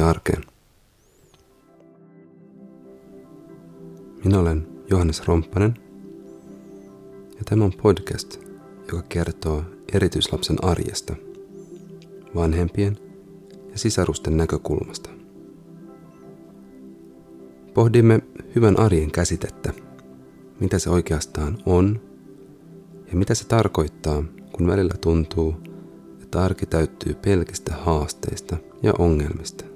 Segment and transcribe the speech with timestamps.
[0.00, 0.42] Tsemppiä arkeen.
[4.24, 5.74] Minä olen Johannes Romppanen
[7.36, 8.40] ja tämä on podcast,
[8.92, 11.16] joka kertoo erityislapsen arjesta,
[12.34, 12.98] vanhempien
[13.72, 15.10] ja sisarusten näkökulmasta.
[17.74, 18.20] Pohdimme
[18.56, 19.72] hyvän arjen käsitettä,
[20.60, 22.00] mitä se oikeastaan on
[23.10, 25.54] ja mitä se tarkoittaa, kun välillä tuntuu,
[26.22, 29.69] että arki täyttyy pelkistä haasteista ja ongelmista.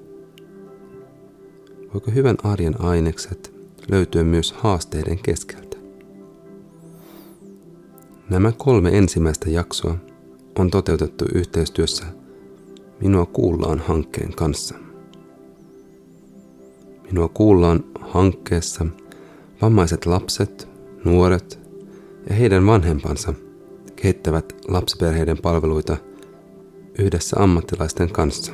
[1.95, 3.55] Voiko hyvän arjen ainekset
[3.91, 5.77] löytyä myös haasteiden keskeltä?
[8.31, 9.97] Nämä kolme ensimmäistä jaksoa
[10.59, 12.05] on toteutettu yhteistyössä
[13.01, 14.75] Minua kuullaan hankkeen kanssa.
[17.03, 18.87] Minua kuullaan hankkeessa
[19.63, 20.69] vammaiset lapset,
[21.05, 21.59] nuoret
[22.29, 23.35] ja heidän vanhempansa
[23.97, 25.97] kehittävät lapsiperheiden palveluita
[26.99, 28.53] yhdessä ammattilaisten kanssa.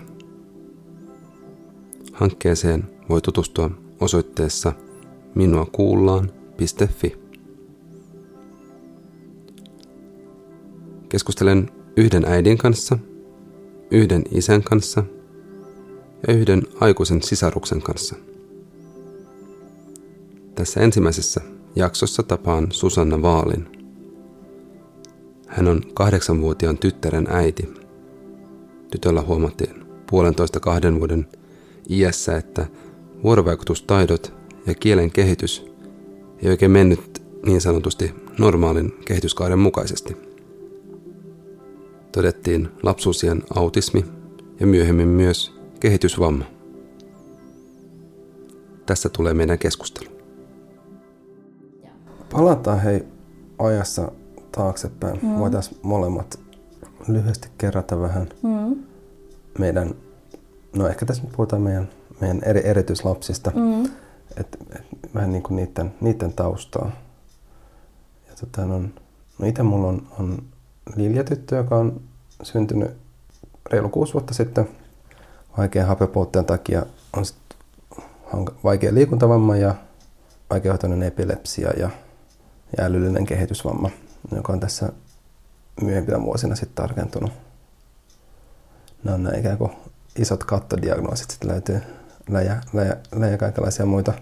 [2.13, 4.73] Hankkeeseen voi tutustua osoitteessa
[5.35, 7.21] minuakuullaan.fi.
[11.09, 12.99] Keskustelen yhden äidin kanssa,
[13.91, 15.05] yhden isän kanssa
[16.29, 18.17] ja yhden aikuisen sisaruksen kanssa.
[20.55, 21.41] Tässä ensimmäisessä
[21.77, 23.67] jaksossa tapaan Susanna Vaalin.
[25.47, 27.75] Hän on kahdeksanvuotiaan tyttären äiti.
[28.91, 31.27] Tytöllä huomattiin puolentoista kahden vuoden
[31.91, 32.67] iässä, että
[33.23, 34.33] vuorovaikutustaidot
[34.67, 35.67] ja kielen kehitys
[36.43, 40.17] ei oikein mennyt niin sanotusti normaalin kehityskaaren mukaisesti.
[42.13, 44.05] Todettiin lapsuusien autismi
[44.61, 46.45] ja myöhemmin myös kehitysvamma.
[48.87, 50.11] Tässä tulee meidän keskustelu.
[52.33, 53.03] Palataan hei
[53.59, 54.13] ajassa
[54.53, 55.19] taaksepäin.
[55.23, 55.39] Mm.
[55.39, 56.41] Voitaisiin molemmat
[57.09, 58.77] lyhyesti kerrata vähän mm.
[59.59, 59.95] meidän,
[60.77, 61.89] no ehkä tässä nyt puhutaan meidän,
[62.21, 63.53] meidän eri, erityislapsista.
[63.55, 63.85] Mm.
[64.37, 66.91] Et, et, vähän niin kuin niiden, niiden taustaa.
[68.29, 68.95] Ja tota, on,
[69.39, 70.43] no itse mulla on, on
[70.97, 72.01] Lilja-tyttö, joka on
[72.43, 72.91] syntynyt
[73.71, 74.69] reilu kuusi vuotta sitten
[75.59, 76.87] vaikean hapepuutteen takia.
[77.17, 77.37] On sit
[78.65, 79.75] vaikea liikuntavamma ja
[80.51, 81.91] vaikeahoitoinen epilepsia ja
[82.79, 83.91] ja älyllinen kehitysvamma,
[84.35, 84.93] joka on tässä
[85.83, 87.33] myöhempinä vuosina sitten tarkentunut.
[89.05, 89.73] Nämä on nämä ikään kuin
[90.19, 91.81] isot kattodiagnoosit, sitten löytyy
[92.31, 94.13] läjä, läjä, läjä kaikenlaisia muita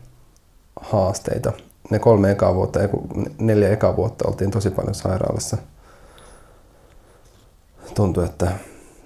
[0.80, 1.52] haasteita.
[1.91, 2.80] Ne kolme ekaa vuotta,
[3.38, 5.56] neljä ekaa vuotta oltiin tosi paljon sairaalassa.
[7.94, 8.52] Tuntui, että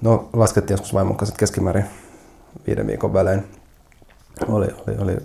[0.03, 1.85] no laskettiin joskus vaimon kanssa keskimäärin
[2.67, 3.47] viiden viikon välein.
[4.49, 5.17] Oli, oli, oli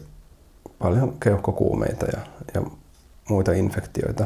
[0.79, 2.19] paljon keuhkokuumeita ja,
[2.53, 2.61] ja
[3.29, 4.25] muita infektioita.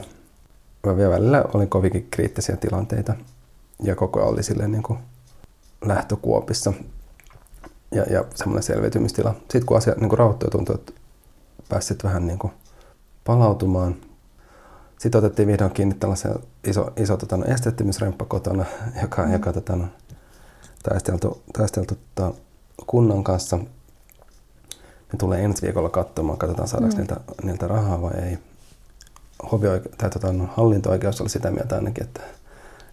[0.88, 3.13] Mä vielä välillä oli kovinkin kriittisiä tilanteita
[3.84, 5.00] ja koko ajan oli silleen niin kuin
[5.85, 6.73] lähtökuopissa
[7.91, 9.34] ja, ja semmoinen selviytymistila.
[9.40, 10.94] Sitten kun asia niin rauhoittui tuntui, että
[11.69, 12.53] pääsit vähän niin kuin
[13.24, 13.96] palautumaan.
[15.00, 16.35] Sitten otettiin vihdoin kiinni tällaisen
[16.68, 18.66] iso, iso tota, no, esteettömyysremppa kotona,
[19.02, 19.34] joka, mm.
[19.34, 19.85] joka tota, no,
[20.84, 22.34] taisteltu, taisteltu tota,
[22.88, 23.57] kunnan kanssa.
[25.13, 27.00] Ne tulee ensi viikolla katsomaan, katsotaan saadaanko mm.
[27.00, 28.38] niiltä, niiltä rahaa vai ei
[29.44, 32.22] hovioike- tai tota, no, hallinto-oikeus oli sitä mieltä ainakin, että,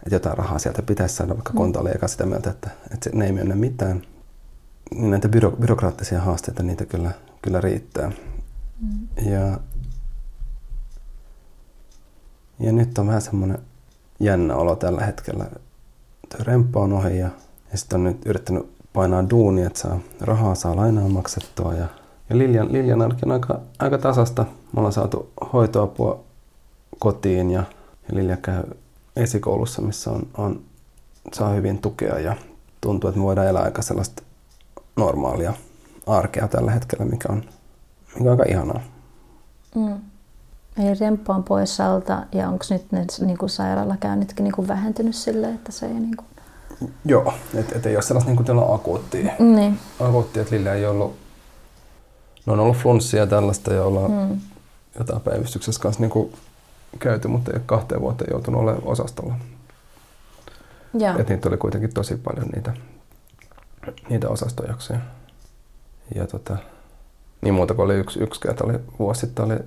[0.03, 1.57] että jotain rahaa sieltä pitäisi saada, vaikka mm.
[1.57, 4.03] konto oli eka sitä mieltä, että, että ne ei myönnä mitään.
[4.95, 7.11] Niin näitä byro, byrokraattisia haasteita, niitä kyllä,
[7.43, 8.13] kyllä riittää.
[8.81, 9.09] Mm.
[9.31, 9.61] Ja,
[12.61, 13.59] ja nyt on vähän semmoinen
[14.21, 15.47] jännä olo tällä hetkellä.
[16.29, 17.29] Tuo remppa on ohi ja,
[17.73, 21.89] ja sitten on nyt yrittänyt painaa duunia, että saa rahaa, saa lainaa maksettua ja
[22.31, 24.43] ja Liljan, Liljan arki on aika, aika tasasta.
[24.43, 26.25] Me ollaan saatu hoitoapua
[26.99, 27.63] kotiin ja,
[28.09, 28.63] ja Lilja käy
[29.17, 30.61] esikoulussa, missä on, on,
[31.33, 32.37] saa hyvin tukea ja
[32.81, 34.23] tuntuu, että me voidaan elää aika sellaista
[34.99, 35.53] normaalia
[36.07, 37.43] arkea tällä hetkellä, mikä on,
[38.15, 38.81] mikä on aika ihanaa.
[39.75, 39.95] Mm.
[40.79, 45.15] Eli remppa on pois alta ja onko nyt ne niin kuin sairaalakäynnitkin niin kuin vähentynyt
[45.15, 46.27] silleen, että se ei niin kuin...
[47.05, 49.33] Joo, että et ei ole sellaista niin kuin akuuttia.
[49.39, 49.79] Niin.
[50.01, 51.17] Akuuttia, että Lille ei ollut...
[52.47, 54.41] No on ollut flunssia tällaista ja ollaan mm.
[54.99, 56.33] jotain päivystyksessä kanssa niin kuin
[56.99, 59.35] käyty, mutta ei ole kahteen vuoteen joutunut olemaan osastolla.
[60.99, 61.15] Ja.
[61.19, 62.73] Et niitä oli kuitenkin tosi paljon niitä,
[64.09, 65.01] niitä osastojaksoja.
[66.15, 66.57] Ja tota,
[67.41, 69.59] niin muuta kuin oli yksi, yksi kerta, oli vuosi sitten oli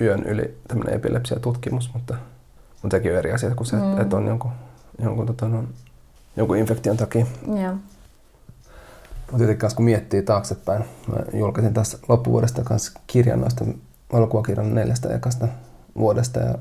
[0.00, 2.14] yön yli tämmöinen epilepsia-tutkimus, mutta,
[2.82, 4.00] mutta sekin on eri asia kuin se, mm.
[4.00, 4.50] että on jonkun,
[5.02, 5.64] jonkun, tota, no,
[6.36, 7.26] jonkun infektion takia.
[7.62, 7.76] Ja.
[9.30, 13.64] Mutta jotenkin kun miettii taaksepäin, mä julkaisin tässä loppuvuodesta kanssa kirjan noista
[14.12, 15.48] valokuvakirjan neljästä ekasta
[15.98, 16.54] vuodesta ja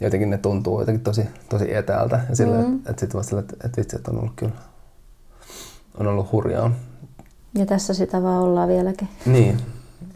[0.00, 2.20] jotenkin ne tuntuu jotenkin tosi, tosi etäältä.
[2.28, 2.76] Ja sille, mm.
[2.76, 4.52] että, että sitten vasta että, että vitsi, että on ollut kyllä
[5.98, 6.70] on ollut hurjaa
[7.54, 9.08] Ja tässä sitä vaan ollaan vieläkin.
[9.26, 9.60] Niin.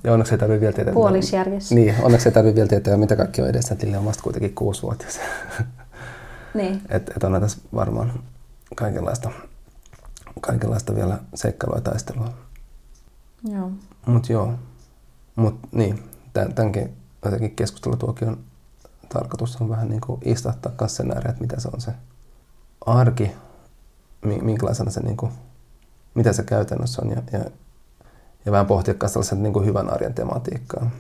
[0.05, 0.95] Ja onneksi ei tarvitse vielä tietää.
[0.95, 1.75] Puolisjärjessä.
[1.75, 3.75] Niin, onneksi ei tarvitse vielä tietää, mitä kaikki on edessä.
[3.75, 5.21] Tilli on vasta kuitenkin kuusivuotias.
[6.55, 6.83] Niin.
[6.91, 8.13] Et, et on tässä varmaan
[8.77, 9.31] kaikenlaista,
[10.41, 12.31] kaikenlaista vielä seikkailua ja taistelua.
[13.53, 13.71] Joo.
[14.07, 14.53] Mut joo.
[15.37, 16.03] Mut niin,
[16.33, 18.39] tämänkin jotenkin keskustelutuokion
[19.09, 21.93] tarkoitus on vähän niin kuin istahtaa kanssa sen ääreen, että mitä se on se
[22.87, 23.31] arki,
[24.25, 25.33] mi- minkälaisena se, niin kuin,
[26.19, 27.45] mitä se käytännössä on ja, ja,
[28.45, 30.91] ja vähän pohtia myös sellaisen niin kuin hyvän arjen tematiikkaa.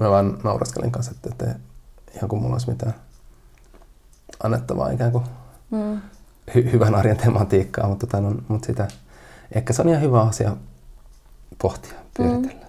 [0.00, 1.58] Mä vaan nauraskelin kanssa, että, että
[2.16, 2.94] ihan kuin mulla olisi mitään
[4.42, 5.24] annettavaa ikään kuin
[5.70, 6.00] Mm.
[6.50, 8.88] hy- hyvän arjen tematiikkaa, mutta, tota, no, mutta sitä,
[9.52, 10.56] ehkä se on ihan hyvä asia
[11.62, 12.66] pohtia, pyöritellä.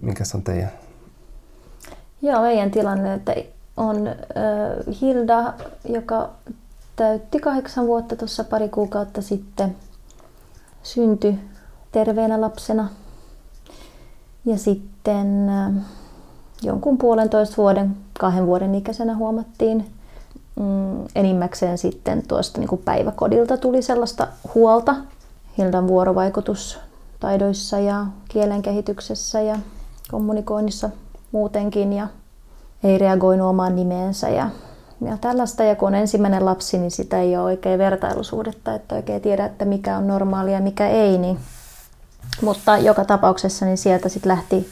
[0.00, 0.06] Mm.
[0.06, 0.72] Mikäs on teidän?
[2.22, 3.34] Joo, meidän tilanne, että
[3.76, 4.14] on äh,
[5.00, 5.54] Hilda,
[5.88, 6.30] joka
[6.96, 9.76] täytti kahdeksan vuotta tuossa pari kuukautta sitten,
[10.82, 11.38] syntyi
[11.92, 12.88] terveenä lapsena.
[14.44, 15.72] Ja sitten äh,
[16.62, 19.92] jonkun puolentoista vuoden, kahden vuoden ikäisenä huomattiin
[20.56, 24.94] mm, enimmäkseen sitten tuosta niin kuin päiväkodilta tuli sellaista huolta
[25.58, 29.58] Hildan vuorovaikutustaidoissa ja kielen kehityksessä ja
[30.10, 30.90] kommunikoinnissa
[31.32, 32.08] muutenkin ja
[32.84, 34.50] ei reagoinut omaan nimeensä ja,
[35.06, 35.64] ja tällaista.
[35.64, 39.64] Ja kun on ensimmäinen lapsi, niin sitä ei ole oikein vertailusuhdetta, että oikein tiedä, että
[39.64, 41.18] mikä on normaalia ja mikä ei.
[41.18, 41.38] Niin.
[42.42, 44.68] Mutta joka tapauksessa niin sieltä sitten lähti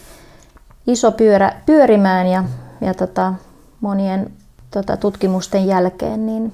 [0.86, 2.44] iso pyörä pyörimään ja,
[2.80, 3.34] ja tota,
[3.80, 4.32] monien
[4.70, 6.52] tota, tutkimusten jälkeen niin,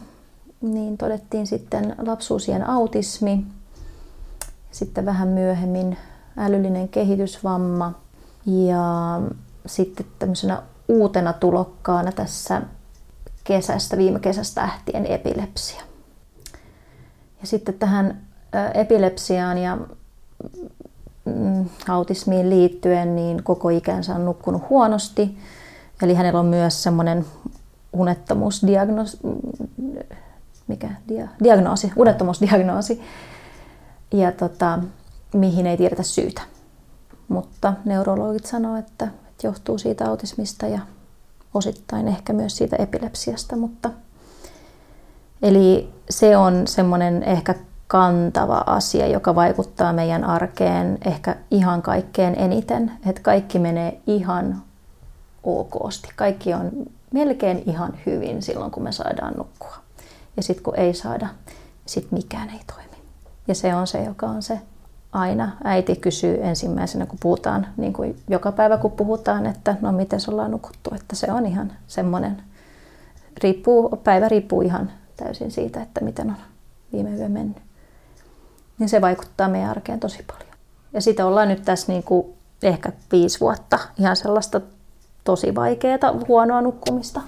[0.61, 3.45] niin todettiin sitten lapsuusien autismi,
[4.71, 5.97] sitten vähän myöhemmin
[6.37, 7.93] älyllinen kehitysvamma
[8.47, 9.21] ja
[9.67, 12.63] sitten tämmöisenä uutena tulokkaana tässä
[13.47, 15.83] kesästä, viime kesästä lähtien epilepsia.
[17.41, 18.21] Ja sitten tähän
[18.75, 19.79] epilepsiaan ja
[21.25, 25.39] mm, autismiin liittyen niin koko ikänsä on nukkunut huonosti.
[26.03, 27.27] Eli hänellä on myös semmoinen
[27.93, 29.19] unettomuusdiagnoosi,
[30.67, 33.03] mikä, dia, diagnoosi, unettomuusdiagnoosi,
[34.13, 34.79] ja tota,
[35.35, 36.43] mihin ei tiedetä syytä.
[37.29, 40.81] Mutta neurologit sanoo, että, että johtuu siitä autismista ja
[41.57, 43.57] osittain ehkä myös siitä epilepsiasta.
[43.57, 43.91] Mutta,
[45.43, 47.55] eli se on semmoinen ehkä
[47.87, 52.93] kantava asia, joka vaikuttaa meidän arkeen ehkä ihan kaikkeen eniten.
[53.07, 54.63] Että kaikki menee ihan
[55.45, 56.09] okosti.
[56.17, 56.71] Kaikki on
[57.13, 59.77] melkein ihan hyvin silloin, kun me saadaan nukkua.
[60.37, 61.29] Ja sitten kun ei saada,
[61.87, 63.03] sitten mikään ei toimi.
[63.49, 64.61] Ja se on se, joka on se
[65.17, 65.57] aina.
[65.65, 70.51] Äiti kysyy ensimmäisenä, kun puhutaan, niin kuin joka päivä kun puhutaan, että no miten ollaan
[70.51, 70.91] nukuttu.
[70.95, 72.43] Että se on ihan semmoinen,
[73.43, 76.37] riippuu, päivä riippuu ihan täysin siitä, että miten on
[76.93, 77.57] viime yö mennyt.
[78.79, 80.55] Niin se vaikuttaa meidän arkeen tosi paljon.
[80.93, 82.27] Ja sitä ollaan nyt tässä niin kuin
[82.63, 84.61] ehkä viisi vuotta ihan sellaista
[85.25, 85.99] tosi vaikeaa,
[86.29, 87.21] huonoa nukkumista.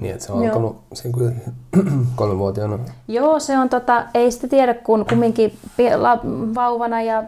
[0.00, 1.52] Niin, että se on alkanut siinä kuitenkin
[2.16, 2.78] kolmevuotiaana.
[3.08, 5.58] Joo, se on tota, ei sitä tiedä, kun kumminkin
[6.54, 7.24] vauvana ja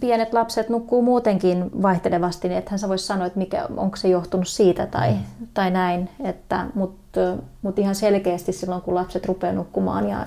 [0.00, 4.48] pienet lapset nukkuu muutenkin vaihtelevasti, niin ethän sä voisi sanoa, että mikä, onko se johtunut
[4.48, 5.46] siitä tai, mm.
[5.54, 6.08] tai näin.
[6.24, 7.20] Että, Mutta
[7.62, 10.26] mut ihan selkeästi silloin, kun lapset rupeaa nukkumaan ja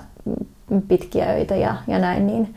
[0.88, 2.54] pitkiä öitä ja, ja näin, niin,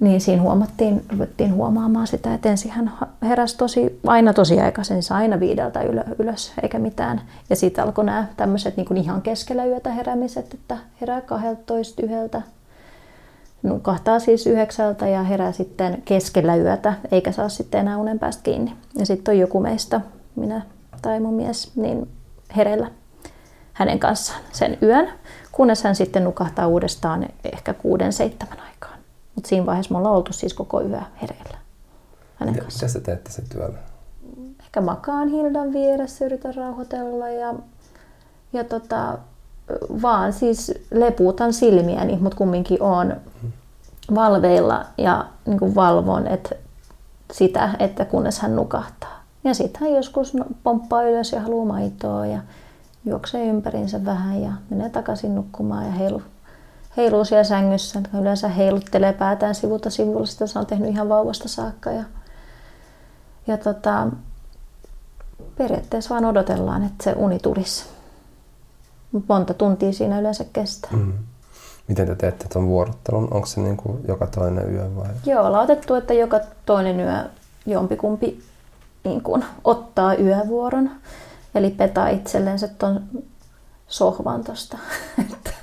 [0.00, 2.92] niin siinä huomattiin, ruvettiin huomaamaan sitä, että ensin hän
[3.22, 5.80] heräsi tosi, aina tosi aikaisin, se aina viideltä
[6.18, 7.20] ylös eikä mitään.
[7.50, 12.42] Ja sitten alkoi nämä tämmöiset niin ihan keskellä yötä heräämiset, että herää 12 yhdeltä,
[13.62, 18.74] nukahtaa siis yhdeksältä ja herää sitten keskellä yötä, eikä saa sitten enää unen päästä kiinni.
[18.98, 20.00] Ja sitten on joku meistä,
[20.36, 20.62] minä
[21.02, 22.08] tai mun mies, niin
[22.56, 22.90] hereillä
[23.72, 25.08] hänen kanssaan sen yön,
[25.52, 28.69] kunnes hän sitten nukahtaa uudestaan ehkä kuuden, seitsemän aikaan.
[29.40, 31.58] Mutta siinä vaiheessa me ollaan oltu siis koko yö hereillä
[32.36, 32.88] hänen Ja kanssaan.
[32.88, 33.78] Mitä sä teette sen työllä?
[34.60, 37.54] Ehkä makaan Hildan vieressä, yritän rauhoitella ja,
[38.52, 39.18] ja tota,
[40.02, 43.16] vaan siis lepuutan silmiäni, mutta kumminkin on
[44.14, 46.54] valveilla ja niin kuin valvon että
[47.32, 49.22] sitä, että kunnes hän nukahtaa.
[49.44, 52.40] Ja sitten hän joskus no- pomppaa ylös ja haluaa maitoa ja
[53.04, 56.22] juoksee ympärinsä vähän ja menee takaisin nukkumaan ja heilu,
[56.96, 58.00] heiluu siellä sängyssä.
[58.20, 61.90] Yleensä heiluttelee päätään sivulta sivulle, sitä se on tehnyt ihan vauvasta saakka.
[61.90, 62.04] Ja,
[63.46, 64.06] ja tota,
[65.56, 67.84] periaatteessa vaan odotellaan, että se uni tulisi.
[69.28, 70.90] Monta tuntia siinä yleensä kestää.
[70.92, 71.12] Mm.
[71.88, 73.28] Miten te teette tuon vuorottelun?
[73.30, 75.08] Onko se niin kuin joka toinen yö vai?
[75.26, 77.24] Joo, ollaan otettu, että joka toinen yö
[77.66, 78.42] jompikumpi
[79.04, 80.90] niin kuin, ottaa yövuoron.
[81.54, 83.02] Eli petaa itsellensä tuon
[83.88, 84.78] sohvan tuosta.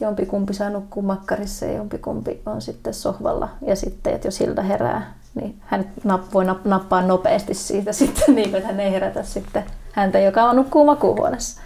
[0.00, 3.48] Jompikumpi saa nukkua makkarissa ja jompikumpi on sitten sohvalla.
[3.66, 5.92] Ja sitten, että jos Hilda herää, niin hän
[6.34, 10.84] voi nappaa nopeasti siitä sitten, niin kuin, hän ei herätä sitten häntä, joka on nukkuu
[10.84, 11.60] makuuhuoneessa.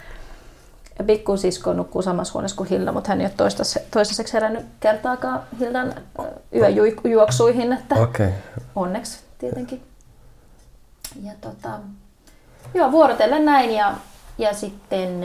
[0.99, 3.49] Ja pikkusisko nukkuu samassa huoneessa kuin Hilda, mutta hän ei ole
[3.91, 5.93] toistaiseksi herännyt kertaakaan Hildan
[6.55, 8.29] yöjuoksuihin, että okay.
[8.75, 9.83] onneksi tietenkin.
[11.23, 11.69] Ja tota,
[12.73, 13.95] joo, vuorotellen näin ja,
[14.37, 15.21] ja sitten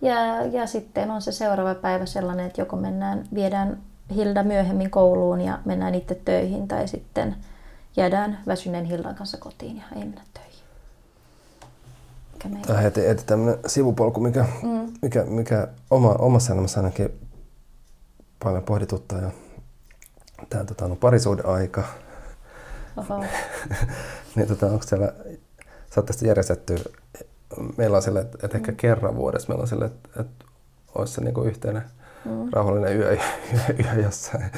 [0.00, 3.78] ja, ja sitten on se seuraava päivä sellainen, että joko mennään, viedään
[4.14, 7.36] Hilda myöhemmin kouluun ja mennään itse töihin tai sitten
[7.96, 10.48] jäädään väsyneen Hildan kanssa kotiin ja ei mennä töihin.
[12.38, 14.92] Tämä on heti, heti tämmöinen sivupolku, mikä, mm.
[15.02, 17.28] mikä, mikä oma, omassa elämässä ainakin
[18.44, 19.20] paljon pohdituttaa.
[19.20, 19.30] Ja
[20.50, 21.84] tämä tota, on parisuuden aika.
[24.36, 25.12] niin, tota, onko siellä,
[25.90, 26.76] saatte järjestetty,
[27.76, 28.76] meillä on sille, että, että ehkä mm.
[28.76, 30.44] kerran vuodessa meillä on sille, että, että
[30.94, 31.82] olisi se niin yhteinen
[32.24, 32.48] mm.
[32.52, 33.12] rauhallinen yö,
[33.52, 34.50] yö, yö jossain.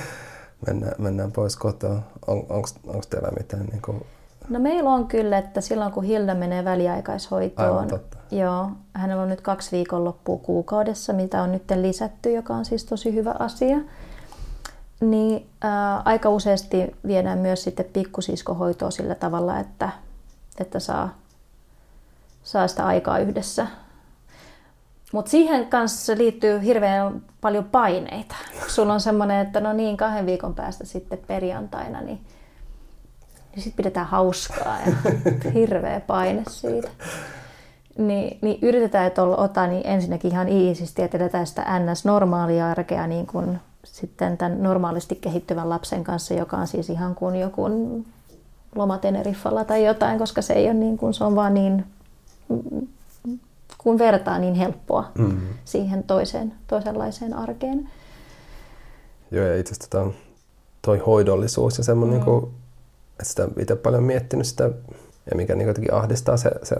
[0.66, 2.02] Mennään, mennään pois kotoa.
[2.26, 4.06] On, onko teillä mitään niin kuin
[4.49, 9.73] No meillä on kyllä, että silloin kun Hilda menee väliaikaishoitoon, joo, hänellä on nyt kaksi
[9.73, 13.78] viikonloppua kuukaudessa, mitä on nyt lisätty, joka on siis tosi hyvä asia.
[15.00, 19.90] Niin ää, aika useasti viedään myös sitten pikkusiskohoitoa sillä tavalla, että,
[20.59, 21.14] että saa,
[22.50, 23.66] saa sitä aikaa yhdessä.
[25.12, 28.35] Mutta siihen kanssa liittyy hirveän paljon paineita.
[28.69, 32.21] Sulla on semmoinen, että no niin, kahden viikon päästä sitten perjantaina, niin
[33.54, 34.92] niin sitten pidetään hauskaa ja
[35.54, 36.88] hirveä paine siitä.
[37.99, 43.26] Niin, niin yritetään, että ottaa niin ensinnäkin ihan iisisti, että edetään sitä ns-normaalia arkea niin
[43.26, 47.62] kuin sitten tämän normaalisti kehittyvän lapsen kanssa, joka on siis ihan kuin joku
[48.75, 51.85] lomateneriffalla tai jotain, koska se ei ole niin kuin, se on vaan niin,
[53.78, 55.49] kun vertaa niin helppoa mm-hmm.
[55.64, 57.90] siihen toiseen, toisenlaiseen arkeen.
[59.30, 60.11] Joo, ja itse asiassa tota,
[60.83, 62.26] toi hoidollisuus ja semmoinen mm.
[62.26, 62.52] niin
[63.12, 64.71] että sitä itse paljon miettinyt sitä,
[65.30, 66.76] ja mikä niin jotenkin ahdistaa se, se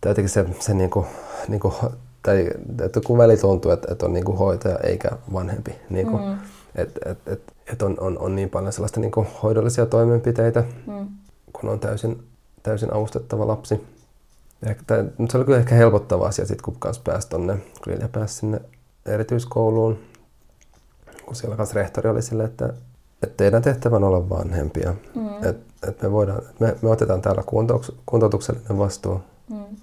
[0.00, 1.06] tai jotenkin se, se niin kuin,
[1.48, 1.74] niin kuin,
[2.22, 2.50] tai
[2.84, 5.74] että kun väli tuntuu, että, että on niin kuin hoitaja eikä vanhempi.
[5.90, 6.38] Niin kuin, mm.
[6.74, 11.06] Että et, et, et on, on, on niin paljon sellaista niin kuin hoidollisia toimenpiteitä, mm.
[11.52, 12.22] kun on täysin,
[12.62, 13.86] täysin avustettava lapsi.
[14.86, 18.34] Tai, se oli kyllä ehkä helpottava asia, sit, kun kanssa pääsi tonne, kun Lilja pääsi
[18.34, 18.60] sinne
[19.06, 19.98] erityiskouluun,
[21.26, 22.74] kun siellä kanssa rehtori oli silleen, että
[23.24, 24.94] että teidän tehtävä on olla vanhempia.
[25.14, 25.48] Mm.
[25.48, 29.20] Että et me, voidaan, me, me otetaan täällä kuntouks, kuntoutuksellinen vastuu.
[29.50, 29.76] Mm.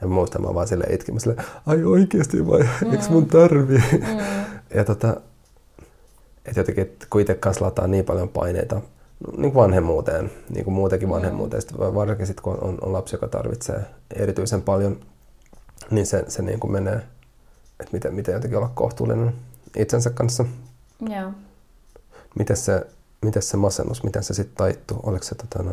[0.00, 1.36] Ja mä muistan, mä vaan sille itkin, sille,
[1.66, 2.92] ai oikeasti vai, mm.
[2.92, 3.82] eikö mun tarvii?
[3.92, 4.18] Mm.
[4.76, 5.16] ja tota,
[6.44, 8.80] että jotenkin, että kun itse kanssa lataa niin paljon paineita
[9.36, 11.12] niin kuin vanhemmuuteen, niin kuin muutenkin mm.
[11.12, 11.94] vanhemmuuteen, mm.
[11.94, 13.86] varsinkin sitten kun on, on lapsi, joka tarvitsee
[14.16, 15.00] erityisen paljon,
[15.90, 16.96] niin se, se niin kuin menee,
[17.80, 19.34] että miten, miten jotenkin olla kohtuullinen
[19.76, 20.44] itsensä kanssa.
[21.08, 21.30] Joo.
[22.38, 22.86] Miten se,
[23.22, 25.00] miten se masennus, miten se sitten taittuu?
[25.02, 25.72] Oliko se tota, no...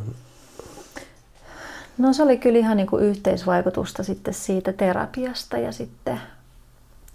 [1.98, 6.22] no se oli kyllä ihan niin kuin yhteisvaikutusta sitten siitä terapiasta ja sitten,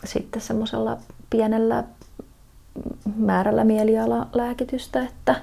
[0.05, 0.99] sitten semmoisella
[1.31, 1.85] pienellä
[3.17, 5.41] määrällä mielialalääkitystä, että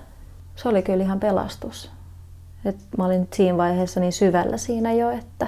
[0.55, 1.91] se oli kyllä ihan pelastus.
[2.65, 5.48] Et mä olin siinä vaiheessa niin syvällä siinä jo, että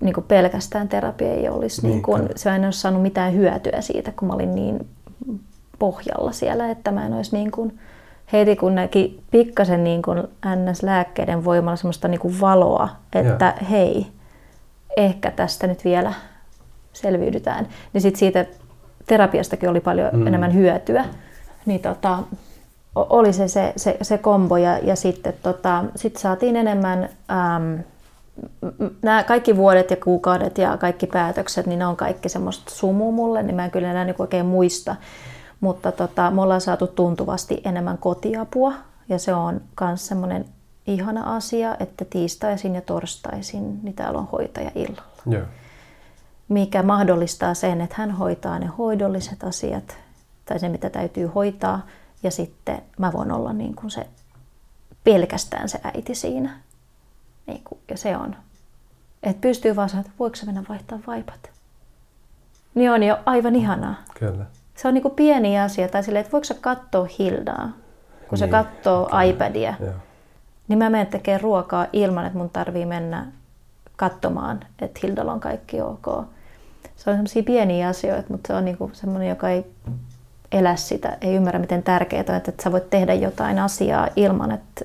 [0.00, 3.80] niin kuin pelkästään terapia ei olisi, niin, niin kuin, se en olisi saanut mitään hyötyä
[3.80, 4.88] siitä, kun mä olin niin
[5.78, 7.78] pohjalla siellä, että mä en olisi niin kuin,
[8.32, 13.70] heti kun näki pikkasen niin kuin NS-lääkkeiden voimalla semmoista niin kuin valoa, että Joo.
[13.70, 14.06] hei,
[14.96, 16.12] ehkä tästä nyt vielä
[16.92, 18.46] selviydytään, niin sit siitä
[19.06, 20.26] terapiastakin oli paljon mm.
[20.26, 21.04] enemmän hyötyä.
[21.66, 22.18] Niin tota,
[22.94, 27.78] oli se, se, se, se kombo ja, ja sitten tota, sit saatiin enemmän äm,
[29.02, 33.42] nämä kaikki vuodet ja kuukaudet ja kaikki päätökset, niin ne on kaikki semmoista sumua mulle,
[33.42, 34.96] niin mä en kyllä enää niin oikein muista.
[35.60, 38.72] Mutta tota, me ollaan saatu tuntuvasti enemmän kotiapua
[39.08, 40.44] ja se on myös semmoinen
[40.86, 45.02] ihana asia, että tiistaisin ja torstaisin niin täällä on hoitaja illalla.
[45.32, 45.46] Yeah.
[46.48, 49.96] Mikä mahdollistaa sen, että hän hoitaa ne hoidolliset asiat
[50.44, 51.86] tai se, mitä täytyy hoitaa.
[52.24, 54.06] Ja sitten mä voin olla niin kuin se,
[55.04, 56.60] pelkästään se äiti siinä.
[57.46, 58.36] Niin kuin, ja se on.
[59.22, 61.50] Että pystyy vaan sanoa, että voiko se mennä vaihtaa vaipat.
[62.74, 63.94] Niin on jo aivan ihanaa.
[64.18, 65.88] Kyllä se on niin kuin pieni asia.
[65.88, 67.68] Tai silleen, että voiko sä katsoa Hildaa,
[68.18, 69.30] kun niin, se katsoo okay.
[69.30, 69.74] iPadia.
[69.80, 69.92] Joo.
[70.68, 73.26] Niin mä menen tekemään ruokaa ilman, että mun tarvii mennä
[73.96, 76.04] katsomaan, että Hildalla on kaikki ok.
[76.96, 79.66] Se on sellaisia pieniä asioita, mutta se on niin semmoinen, joka ei
[80.54, 84.84] elä sitä, ei ymmärrä miten tärkeää on, että sä voit tehdä jotain asiaa ilman, että,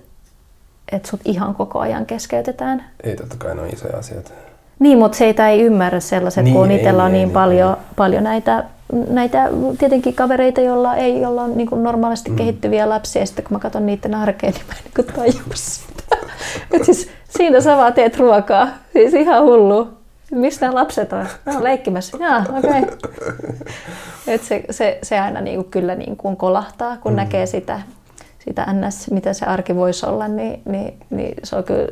[0.91, 2.85] että sut ihan koko ajan keskeytetään.
[3.03, 4.31] Ei totta kai ne on isoja asioita.
[4.79, 7.85] Niin, mutta se ei, ymmärrä sellaiset, niin, kun itsellä on niin, niin paljon, niin.
[7.95, 8.63] paljon näitä
[9.09, 9.49] näitä
[9.79, 12.35] tietenkin kavereita, joilla ei olla niin kuin normaalisti mm.
[12.35, 13.21] kehittyviä lapsia.
[13.21, 16.17] Ja sitten kun mä katson niiden arkea, niin mä en niin tajua sitä.
[16.85, 18.67] Siis siinä sä vaan teet ruokaa.
[18.93, 19.98] Siis ihan hullu.
[20.31, 21.25] Mistä lapset on?
[21.45, 22.17] No, leikkimässä.
[22.17, 22.81] Jaa, okei.
[22.81, 22.97] Okay.
[24.27, 27.15] Et se, se, se aina niin kuin kyllä niin kuin kolahtaa, kun mm.
[27.15, 27.81] näkee sitä,
[28.39, 31.91] sitä ns, mitä se arki voisi olla, niin, niin, niin se on kyllä,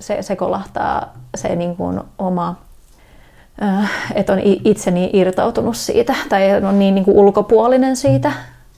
[0.00, 2.60] se, se kolahtaa se niin kuin oma,
[3.62, 8.32] äh, että on itse niin irtautunut siitä tai on niin, niin kuin ulkopuolinen siitä,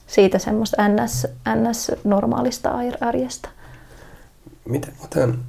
[0.07, 3.49] siitä semmoista ns, ns normaalista arjesta.
[4.69, 5.39] Miten, miten,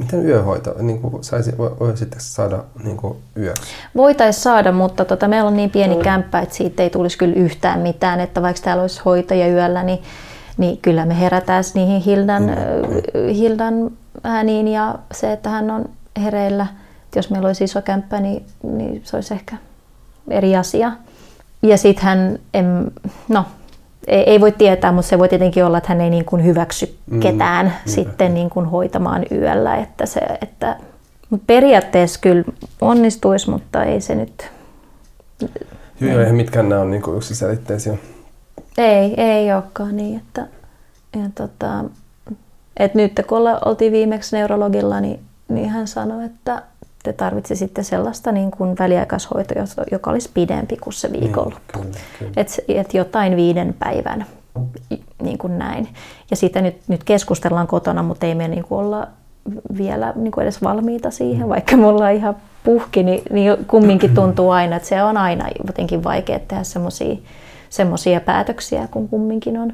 [0.00, 3.72] miten yöhoito, niin kuin saisi, voisitteko saada niin kuin yöksi?
[3.96, 6.02] Voitaisiin saada, mutta tota, meillä on niin pieni mm.
[6.02, 10.02] kämppä, että siitä ei tulisi kyllä yhtään mitään, että vaikka täällä olisi hoitaja yöllä, niin,
[10.56, 13.34] niin kyllä me herätään niihin Hildan, mm.
[13.34, 13.90] Hildan
[14.24, 15.88] ääniin ja se, että hän on
[16.22, 16.66] hereillä.
[17.16, 19.56] Jos meillä olisi iso kämppä, niin, niin se olisi ehkä
[20.30, 20.92] eri asia.
[21.62, 22.92] Ja sitten hän, en,
[23.28, 23.44] no
[24.06, 26.98] ei, ei voi tietää, mutta se voi tietenkin olla, että hän ei niin kuin hyväksy
[27.10, 29.76] mm, ketään mm, sitten niin kuin hoitamaan yöllä.
[29.76, 30.76] Että se, että,
[31.30, 32.44] mutta periaatteessa kyllä
[32.80, 34.50] onnistuisi, mutta ei se nyt...
[36.00, 37.96] Joo, eihän mitkään nämä on niin kuin yksiselitteisiä.
[38.78, 40.16] Ei, ei olekaan niin.
[40.18, 40.46] Että,
[41.16, 41.84] ja tota,
[42.76, 46.62] että nyt kun oltiin viimeksi neurologilla, niin, niin hän sanoi, että
[47.02, 51.78] te tarvitsisitte sellaista niin kuin väliaikaishoitoa, joka olisi pidempi kuin se niin, viikonloppu.
[51.80, 51.94] Niin,
[52.36, 54.26] että et jotain viiden päivän,
[55.22, 55.88] niin kuin näin.
[56.30, 59.08] Ja siitä nyt, nyt keskustellaan kotona, mutta ei me niin kuin olla
[59.76, 61.48] vielä niin kuin edes valmiita siihen, mm.
[61.48, 66.04] vaikka me ollaan ihan puhki, niin, niin kumminkin tuntuu aina, että se on aina jotenkin
[66.04, 66.62] vaikea tehdä
[67.70, 69.72] semmoisia päätöksiä, kun kumminkin on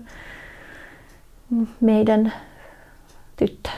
[1.80, 2.32] meidän
[3.36, 3.70] tyttö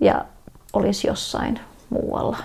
[0.00, 0.24] ja
[0.72, 2.36] olisi jossain muualla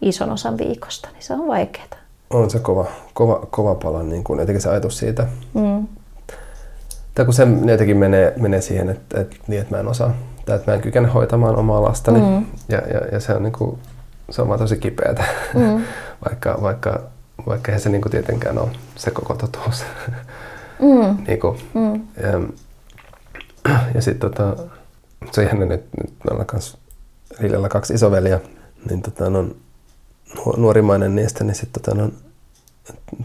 [0.00, 1.86] ison osan viikosta, niin se on vaikeaa.
[2.30, 5.26] On se kova, kova, kova pala, niin kuin, etenkin se ajatus siitä.
[5.54, 5.86] Mm.
[7.14, 10.14] Tai kun se jotenkin menee, menee siihen, että, että, niin, että mä en osaa,
[10.46, 12.20] tai että mä en kykene hoitamaan omaa lastani.
[12.20, 12.46] Mm.
[12.68, 13.78] Ja, ja, ja, se on, niin kuin,
[14.30, 15.84] se on vaan tosi kipeätä, mm.
[16.28, 17.00] vaikka, vaikka,
[17.46, 19.84] vaikka eihän se niin kuin tietenkään ole se koko totuus.
[20.82, 21.16] Mm.
[21.26, 22.00] niin kuin, mm.
[22.22, 22.40] Ja,
[23.94, 24.56] ja sitten tota,
[25.32, 26.76] se on jännä, nyt me ollaan kans
[27.38, 28.40] Liljalla kaksi isoveliä,
[28.90, 29.46] niin tota, no,
[30.56, 32.10] nuorimainen niistä, niin sitten tota, no,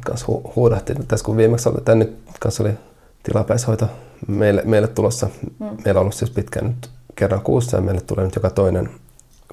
[0.06, 2.74] kans hu- huudahti tässä kun viimeksi oli, tämä nyt kanssa oli
[3.24, 3.86] tilapäishoito
[4.28, 5.30] meille, meille tulossa.
[5.60, 5.66] Mm.
[5.86, 8.90] Meillä on ollut siis pitkään nyt kerran kuussa ja meille tulee nyt joka toinen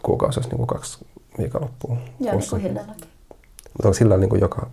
[0.03, 1.07] kuukausi, jos niin kuin kaksi
[1.39, 4.67] viikonloppua Joo, niin kuin Mutta onko sillä niin kuin joka...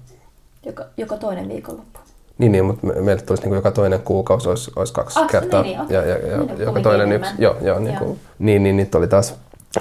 [0.65, 0.85] joka...
[0.97, 1.99] Joka toinen viikonloppu?
[2.37, 5.27] Niin, niin mutta me, meille tulisi niin kuin joka toinen kuukausi olisi, olisi kaksi ah,
[5.27, 5.63] kertaa.
[5.63, 5.95] Niin, okay.
[5.95, 7.33] ja, ja, ja niin, joka toinen yksi.
[7.37, 9.35] Joo, joo, niin, kuin, niin, niin, nyt oli taas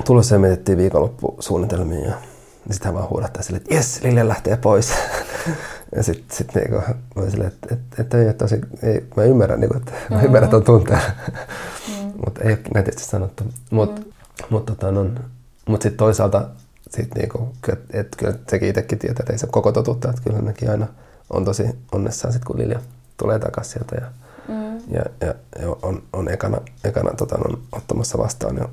[0.04, 2.08] tulossa ja mietittiin viikonloppusuunnitelmia.
[2.08, 2.14] Ja
[2.64, 4.92] niin sitten hän vaan huudattaa silleen, että jes, Lille lähtee pois.
[5.96, 6.82] ja sitten sit niinku,
[7.16, 10.16] mä silleen, että, että, että, että tosi, ei, mä ymmärrän, niinku, että mm-hmm.
[10.16, 11.00] mä ymmärrän tuon tunteen.
[11.88, 12.12] mm-hmm.
[12.24, 13.44] mutta ei ole nätisti sanottu.
[13.70, 14.46] Mutta mm-hmm.
[14.50, 15.10] mut, tota, no,
[15.68, 16.48] mut sitten toisaalta
[16.90, 20.40] sit niinku, että et, kyllä sekin itsekin tietää, että ei se koko totuutta, että kyllä
[20.40, 20.86] nekin aina
[21.30, 22.80] on tosi onnessaan sit, kun Lilja
[23.16, 24.06] tulee takaisin sieltä ja,
[24.48, 24.94] mm.
[24.94, 28.68] ja, ja, ja, on, on ekana, ekana tota, on ottamassa vastaan ja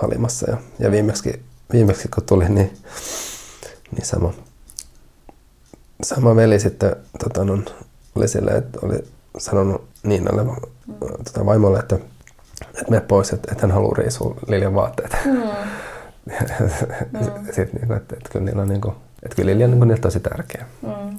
[0.00, 0.50] halimassa.
[0.50, 2.78] Ja, ja viimeksi, viimeksi kun tuli, niin
[3.92, 4.32] niin sama,
[6.02, 7.58] sama veli sitten tota, no,
[8.14, 9.04] oli silleen, että oli
[9.38, 10.54] sanonut Niinalle, mm.
[11.24, 11.98] tota, vaimolle, että,
[12.68, 15.16] että mene pois, että, että hän haluaa riisua Liljan vaatteet.
[15.24, 15.32] Mm.
[17.20, 17.44] mm.
[17.46, 20.00] sitten, niin kuin, että, että kyllä niillä on niin kuin, että kyllä Lilja on niin
[20.00, 20.66] tosi tärkeä.
[20.82, 21.18] Mm.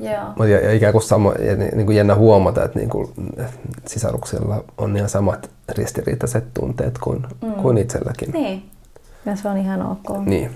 [0.00, 0.34] Yeah.
[0.38, 3.12] Ja, ja ikään kuin sama, ja niin kuin jännä huomata, että niin kuin,
[3.86, 7.52] sisaruksilla on ihan samat ristiriitaiset tunteet kuin, mm.
[7.52, 8.30] kuin itselläkin.
[8.30, 8.70] Niin,
[9.26, 10.26] ja se on ihan ok.
[10.26, 10.50] Niin,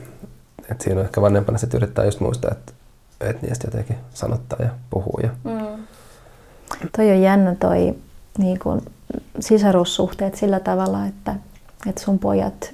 [0.71, 2.73] et siinä on ehkä vanhempana sitten yrittää just muistaa, että,
[3.21, 5.21] että niistä jotenkin sanottaa ja puhuu.
[5.23, 5.29] Ja...
[5.45, 5.85] Mm.
[6.97, 7.95] Toi on jännä toi
[8.39, 8.83] niin kun,
[9.41, 11.35] sisarussuhteet sillä tavalla, että,
[11.87, 12.73] että sun pojat,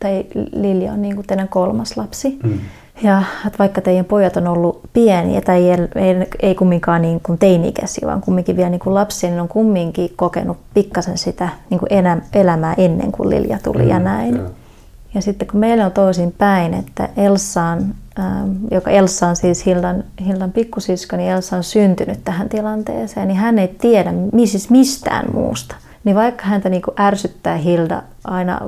[0.00, 2.60] tai Lilja on niin kuin teidän kolmas lapsi, mm.
[3.02, 7.38] Ja että vaikka teidän pojat on ollut pieniä tai ei, ei, ei kumminkaan niin kuin
[7.38, 11.88] teini-ikäisiä, vaan kumminkin vielä niin kuin lapsia, niin on kumminkin kokenut pikkasen sitä niin kuin
[12.32, 14.36] elämää ennen kuin Lilja tuli mm, ja näin.
[14.36, 14.50] Yeah.
[15.14, 20.04] Ja sitten kun meillä on toisin päin, että Elsaan, ähm, joka Elsa on siis Hildan,
[20.26, 24.12] Hildan pikkusisko, niin Elsa on syntynyt tähän tilanteeseen, niin hän ei tiedä
[24.44, 25.76] siis mistään muusta.
[26.04, 28.60] Niin vaikka häntä niin kuin ärsyttää Hilda aina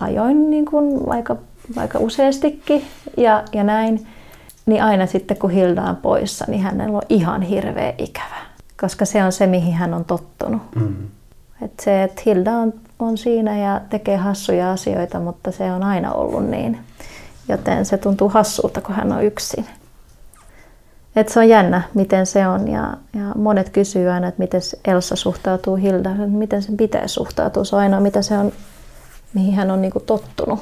[0.00, 1.36] ajoin niin kuin aika,
[1.76, 2.82] aika useastikin
[3.16, 4.06] ja, ja näin,
[4.66, 8.38] niin aina sitten kun Hilda on poissa, niin hänellä on ihan hirveä ikävä.
[8.80, 10.62] Koska se on se, mihin hän on tottunut.
[10.74, 10.96] Mm.
[11.62, 16.12] Et se, että Hilda on on siinä ja tekee hassuja asioita, mutta se on aina
[16.12, 16.78] ollut niin.
[17.48, 19.66] Joten se tuntuu hassulta, kun hän on yksin.
[21.16, 22.68] Et se on jännä, miten se on.
[22.68, 27.64] Ja, ja monet kysyy aina, että miten Elsa suhtautuu Hilda, miten sen pitäisi suhtautua.
[27.64, 28.52] Se on ainoa, mitä se on,
[29.34, 30.60] mihin hän on niin kuin tottunut.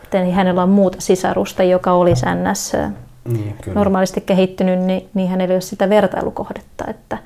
[0.00, 2.72] Miten hänellä on muuta sisarusta, joka olisi NS
[3.24, 3.74] Niin, kyllä.
[3.74, 6.84] normaalisti kehittynyt, niin, niin hänellä ei ole sitä vertailukohdetta.
[6.88, 7.18] Että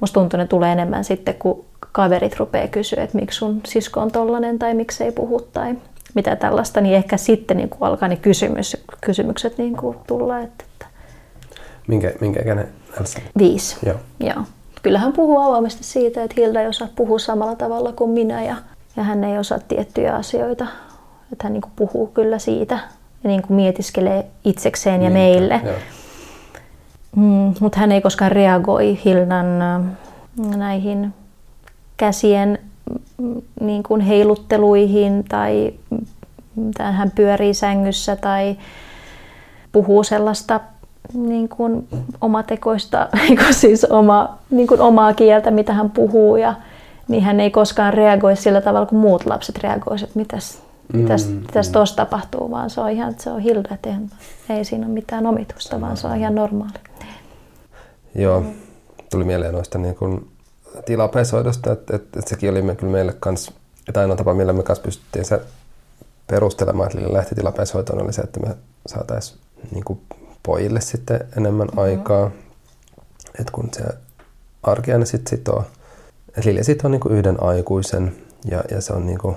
[0.00, 4.00] musta tuntuu, että ne tulee enemmän sitten, kun kaverit rupeaa kysyä, että miksi sun sisko
[4.00, 5.74] on tollanen tai miksi ei puhu tai
[6.14, 10.38] mitä tällaista, niin ehkä sitten niin kuin alkaa ne kysymys, kysymykset niin kuin tulla.
[10.40, 10.86] Että, että
[11.86, 12.68] Minkä, minkä ikäinen
[13.00, 13.18] Elsa?
[13.38, 13.76] viisi.
[13.86, 13.96] Joo.
[14.20, 14.42] Joo.
[14.82, 18.56] Kyllä hän puhuu avoimesti siitä, että Hilda ei osaa puhua samalla tavalla kuin minä ja,
[18.96, 20.66] ja hän ei osaa tiettyjä asioita.
[21.32, 22.74] Että hän niin kuin puhuu kyllä siitä
[23.24, 25.60] ja niin kuin mietiskelee itsekseen ja Niin, meille.
[25.64, 25.74] Joo.
[27.16, 29.80] Mm, mutta hän ei koskaan reagoi Hildan äh,
[30.56, 31.14] näihin
[32.00, 32.58] käsien
[33.18, 38.56] mm, niin kuin heilutteluihin tai mm, hän pyörii sängyssä tai
[39.72, 40.60] puhuu sellaista
[41.14, 41.88] niin kuin
[42.20, 46.36] omatekoista, niin kuin siis oma, niin kuin omaa kieltä, mitä hän puhuu.
[46.36, 46.54] Ja,
[47.08, 50.58] niin hän ei koskaan reagoi sillä tavalla, kuin muut lapset reagoisivat, mitäs,
[50.92, 53.90] mitäs, Mm, mitäs tuossa tapahtuu, vaan se on ihan, se on Hilda, että
[54.48, 56.72] ei siinä ole mitään omitusta, vaan se on ihan normaali.
[58.14, 58.44] Joo,
[59.10, 60.30] tuli mieleen noista niin kuin
[60.84, 63.52] tilapäishoidosta, että, että, että sekin oli me, kyllä meille kans,
[63.88, 65.40] että ainoa tapa, millä me kanssa pystyttiin se
[66.26, 68.56] perustelemaan, että lähti tilapäishoitoon, oli se, että me
[68.86, 70.00] saataisiin niin kuin
[70.42, 71.82] pojille sitten enemmän mm-hmm.
[71.82, 72.30] aikaa,
[73.38, 73.84] että kun se
[74.62, 75.64] arki aina sitten sitoo,
[76.28, 79.36] että Lille sitoo niin kuin yhden aikuisen ja, ja se on niin kuin,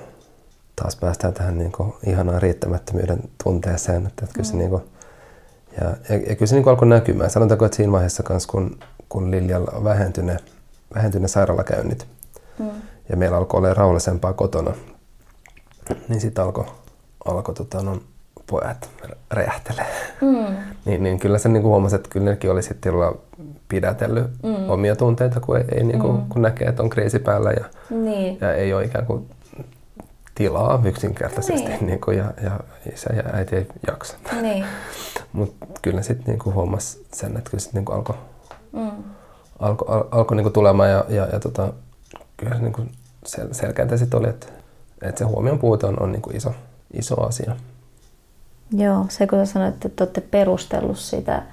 [0.75, 4.83] taas päästään tähän niin kuin ihanaan riittämättömyyden tunteeseen, että, että kyllä se niin kuin,
[5.81, 7.29] ja, ja, ja kyllä se niin kuin alkoi näkymään.
[7.29, 9.83] Sanotaanko, että siinä vaiheessa kanssa, kun, kun Liljalla on
[10.93, 12.07] vähentynyt, vähentynyt sairaalakäynnit
[12.59, 12.69] mm.
[13.09, 14.73] ja meillä alkoi olla rauhallisempaa kotona,
[16.09, 16.65] niin sitten alkoi
[17.25, 17.99] alko, tota, no,
[18.47, 18.89] pojat
[19.31, 19.85] räjähtelee.
[20.21, 20.55] Mm.
[20.85, 22.93] niin, niin kyllä se niin huomasi, että kyllä nekin oli sitten
[23.69, 24.69] pidätellyt mm.
[24.69, 26.29] omia tunteita, kun, ei, ei, niin kuin, mm.
[26.29, 28.37] kun näkee, että on kriisi päällä ja, Niin.
[28.41, 29.29] ja ei ole ikään kuin
[30.35, 31.69] tilaa yksinkertaisesti.
[31.69, 31.85] Niin.
[31.85, 32.59] Niin kuin, ja, ja
[32.93, 34.17] isä ja äiti ei jaksa.
[34.41, 34.65] Niin.
[35.33, 38.15] Mutta kyllä sitten niinku huomasi sen, että kyllä sitten niinku alkoi
[38.73, 39.03] Mm.
[39.59, 41.73] Alko, al, alko niinku tulemaan ja, ja, ja tota,
[42.37, 42.81] kyllä se niinku
[43.25, 44.47] sel, selkeäntä sitten oli, että,
[45.01, 46.53] että se huomion puute on, on niinku iso,
[46.93, 47.55] iso asia.
[48.71, 51.43] Joo, se kun sä sanoit, että olette perustellut sitä,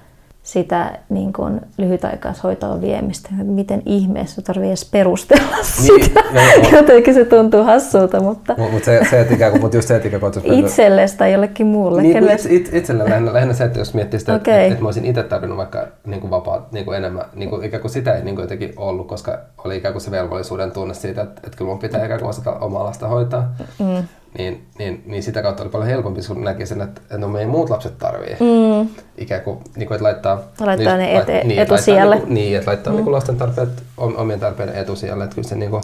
[0.43, 6.23] sitä niin kuin lyhytaikaishoitoon viemistä, miten ihmeessä tarvii edes perustella Niin, sitä.
[6.33, 6.71] joo.
[6.81, 9.95] Jotenkin se tuntuu hassulta, mutta Mutta mut se, se, että ikään kuin, mut just se,
[9.95, 12.01] että ikään kuin, itsellesi tai jollekin muulle.
[12.01, 14.61] Niin, kelle- itse, itsellä lähinnä, lähinnä se, että jos miettii sitä, että, Okei.
[14.61, 17.63] että, että mä olisin itse tarvinnut vaikka niin kuin vapaat niin kuin enemmän, niin kuin,
[17.63, 20.93] ikään kuin sitä ei niin kuin jotenkin ollut, koska oli ikään kuin se velvollisuuden tunne
[20.93, 23.55] siitä, että, että kyllä mun pitää ikään kuin osata omaa lasta hoitaa.
[23.79, 24.03] Mm.
[24.37, 27.69] Niin, niin, niin, sitä kautta oli paljon helpompi, kun näki sen, että, no meidän muut
[27.69, 28.37] lapset tarvii.
[28.39, 28.89] Mm.
[29.17, 32.15] Ikään kuin, niin kuin että laittaa, Laittaa ne lait- ete- niin, että etusijalle.
[32.15, 32.97] Laittaa, niin, niin, että laittaa mm.
[32.97, 35.23] niin kuin lasten tarpeet om- omien tarpeiden etusijalle.
[35.23, 35.83] Että kyllä se niin kuin,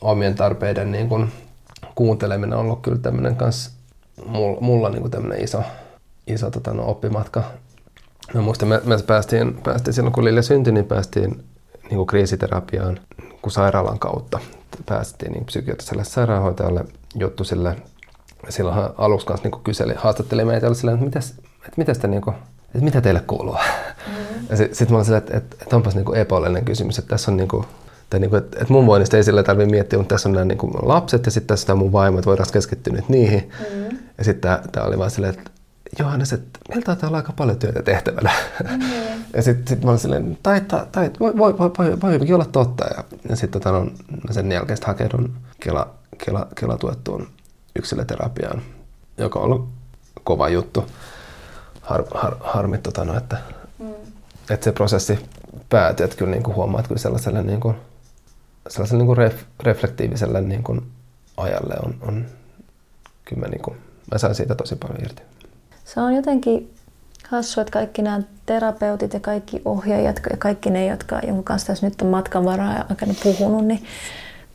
[0.00, 1.32] omien tarpeiden niin kuin,
[1.94, 3.70] kuunteleminen on ollut kyllä tämmöinen kanssa
[4.26, 5.62] mulla, mulla niin kuin tämmöinen iso,
[6.26, 7.42] iso tota, no, oppimatka.
[8.34, 11.44] Mä muistan, me, me päästiin, päästiin silloin kun Lille syntyi, niin päästiin
[11.82, 14.38] niin kuin kriisiterapiaan niin kuin sairaalan kautta.
[14.86, 17.76] Päästiin niin psykiatriselle sairaanhoitajalle juttu sille.
[18.48, 22.08] Silloin aluksi kanssa niin kyseli, haastatteli meitä ja oli silleen, että, mitäs, että, mitäs te,
[22.08, 23.56] niin kuin, että mitä teille kuuluu?
[24.06, 24.56] Mm.
[24.56, 27.30] Sitten sit mä olin silleen, että, että, että onpas niin kuin epäolellinen kysymys, että tässä
[27.30, 27.64] on niin kuin,
[28.10, 30.44] tai niin kuin, että, että mun voinnista ei sillä tarvitse miettiä, mutta tässä on nämä
[30.44, 33.50] niin kuin lapset ja sitten tässä on mun vaimo, että voidaan keskittyä nyt niihin.
[33.74, 33.98] Mm.
[34.18, 35.50] Ja sitten tämä oli vaan silleen, että
[35.98, 38.30] Johannes, että meillä taitaa olla aika paljon työtä tehtävänä.
[38.70, 38.80] Mm.
[39.34, 42.44] ja sitten sit mä olin silleen, tai, tai, tai voi, voi, voi, voi, voi olla
[42.44, 42.84] totta.
[42.84, 43.90] Ja, ja sitten tota, no,
[44.30, 47.28] sen jälkeen sit hakeudun Kela, Kela, Kela tuettuun
[47.76, 48.62] yksilöterapiaan,
[49.18, 49.68] joka on ollut
[50.24, 50.86] kova juttu.
[51.80, 53.36] Har, har, harmi, tota, no, että,
[53.78, 53.94] mm.
[54.50, 55.18] että se prosessi
[55.68, 57.76] päätyi, että kyllä niin kuin huomaat kyllä sellaiselle, niin kuin,
[58.68, 60.92] sellaiselle niin kuin ref, reflektiiviselle niin kuin
[61.36, 62.26] ajalle on, on
[63.24, 63.76] kyllä mä, niin kuin,
[64.12, 65.22] mä sain siitä tosi paljon irti.
[65.94, 66.70] Se on jotenkin
[67.28, 71.86] hassua, että kaikki nämä terapeutit ja kaikki ohjaajat ja kaikki ne, jotka, jonka kanssa tässä
[71.86, 73.84] nyt on matkan varaa aikana puhunut, niin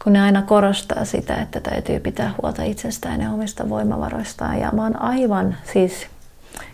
[0.03, 4.59] kun ne aina korostaa sitä, että täytyy pitää huolta itsestään ja omista voimavaroistaan.
[4.59, 5.93] Ja mä oon aivan siis,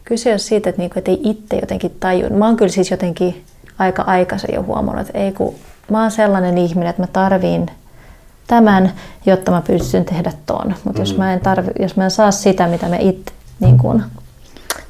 [0.04, 2.30] kyse on siitä, että, niinku, että ei itse jotenkin tajua.
[2.30, 3.44] Mä oon kyllä siis jotenkin
[3.78, 5.56] aika aikaisin jo huomannut, että ei kun
[5.92, 7.72] mä oon sellainen ihminen, että mä tarviin
[8.48, 8.92] tämän,
[9.26, 10.76] jotta mä pystyn tehdä ton.
[10.84, 11.02] Mutta mm.
[11.02, 14.04] jos, mä en tarvi, jos mä en saa sitä, mitä mä itse niin kun,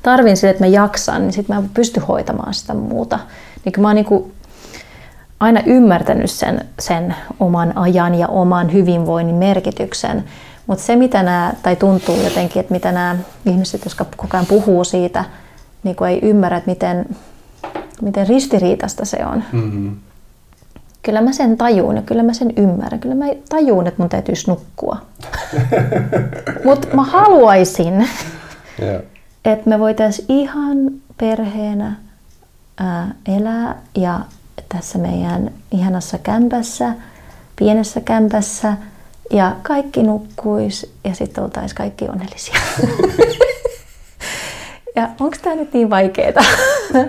[0.04, 3.20] tarvin sille, että mä jaksan, niin sitten mä en pysty hoitamaan sitä muuta.
[3.66, 4.34] Niin mä oon niin
[5.40, 10.24] aina ymmärtänyt sen, sen oman ajan ja oman hyvinvoinnin merkityksen.
[10.68, 14.84] Mutta se, mitä nämä, tai tuntuu jotenkin, että mitä nämä ihmiset, jotka koko ajan puhuu
[14.84, 15.26] siitä,
[15.84, 17.06] niin ei ymmärrä, että miten,
[18.02, 19.44] miten ristiriitasta se on.
[19.52, 19.96] Mm-hmm.
[21.02, 23.00] Kyllä mä sen tajuun ja kyllä mä sen ymmärrän.
[23.00, 24.98] Kyllä mä tajuun, että mun täytyisi nukkua.
[26.66, 28.08] Mutta mä haluaisin,
[28.82, 29.02] Yeah.
[29.52, 30.78] Että me voitaisiin ihan
[31.18, 31.96] perheenä
[32.78, 33.08] ää,
[33.38, 34.20] elää ja
[34.70, 36.94] tässä meidän ihanassa kämpässä,
[37.56, 38.74] pienessä kämpässä
[39.32, 42.56] ja kaikki nukkuis ja sitten oltaisiin kaikki onnellisia.
[44.96, 46.44] ja onko tämä nyt niin vaikeaa?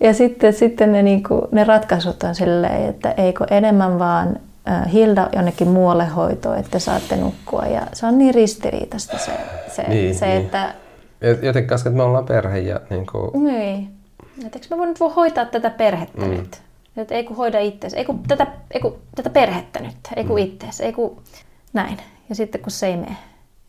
[0.00, 4.36] ja sitten, sitten ne, niinku, ne ratkaisut on silleen, että eikö enemmän vaan
[4.92, 7.66] Hilda jonnekin muualle hoitoon, että saatte nukkua.
[7.66, 9.32] Ja se on niin ristiriitasta se,
[9.76, 10.44] se, Niin, se niin.
[10.44, 10.74] että
[11.20, 13.90] Jotenkin koska me ollaan perhe ja niin kuin, niin.
[14.46, 16.30] Et eikö mä voi nyt voi hoitaa tätä perhettä Mm.
[16.30, 16.36] mm.
[16.36, 16.62] nyt?
[16.96, 20.40] Et ei kun hoida itseäsi, ei kun tätä, ei kun tätä perhettä nyt, ei kun
[20.40, 20.46] mm.
[20.46, 21.22] itseäsi, ei kun
[21.72, 21.98] näin.
[22.28, 23.16] Ja sitten kun se ei mene.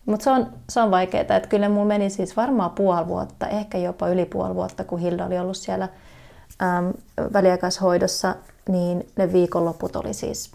[0.05, 3.77] Mutta se on, se on vaikeaa, että kyllä mulla meni siis varmaan puoli vuotta, ehkä
[3.77, 5.87] jopa yli puoli vuotta, kun Hilda oli ollut siellä
[6.61, 6.93] äm,
[7.33, 8.35] väliaikaishoidossa,
[8.69, 10.51] niin ne viikonloput oli siis,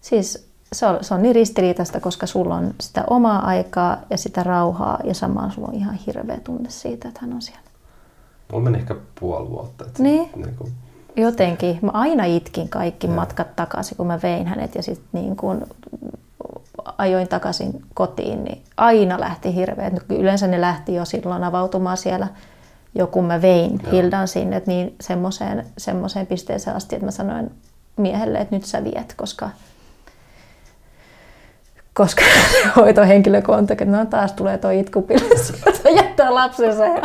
[0.00, 4.42] siis se on, se on niin ristiriitaista, koska sulla on sitä omaa aikaa ja sitä
[4.42, 7.60] rauhaa ja samaan sulla on ihan hirveä tunne siitä, että hän on siellä.
[8.52, 9.84] mulla meni ehkä puoli vuotta.
[9.84, 10.30] Että Niin.
[10.36, 10.72] niin kuin,
[11.16, 11.78] Jotenkin.
[11.82, 15.66] Mä aina itkin kaikki matkat takaisin, kun mä vein hänet ja sitten niin kun
[16.98, 19.92] ajoin takaisin kotiin, niin aina lähti hirveät.
[19.92, 22.28] No, Yleensä ne lähti jo silloin avautumaan siellä,
[22.94, 23.92] jo kun mä vein Joo.
[23.92, 27.50] Hildan sinne, niin semmoiseen, semmoiseen pisteeseen asti, että mä sanoin
[27.96, 29.50] miehelle, että nyt sä viet, koska
[31.94, 32.22] koska
[32.76, 37.02] hoitohenkilökunta, no taas tulee tuo itkupille sieltä, jättää lapsensa ja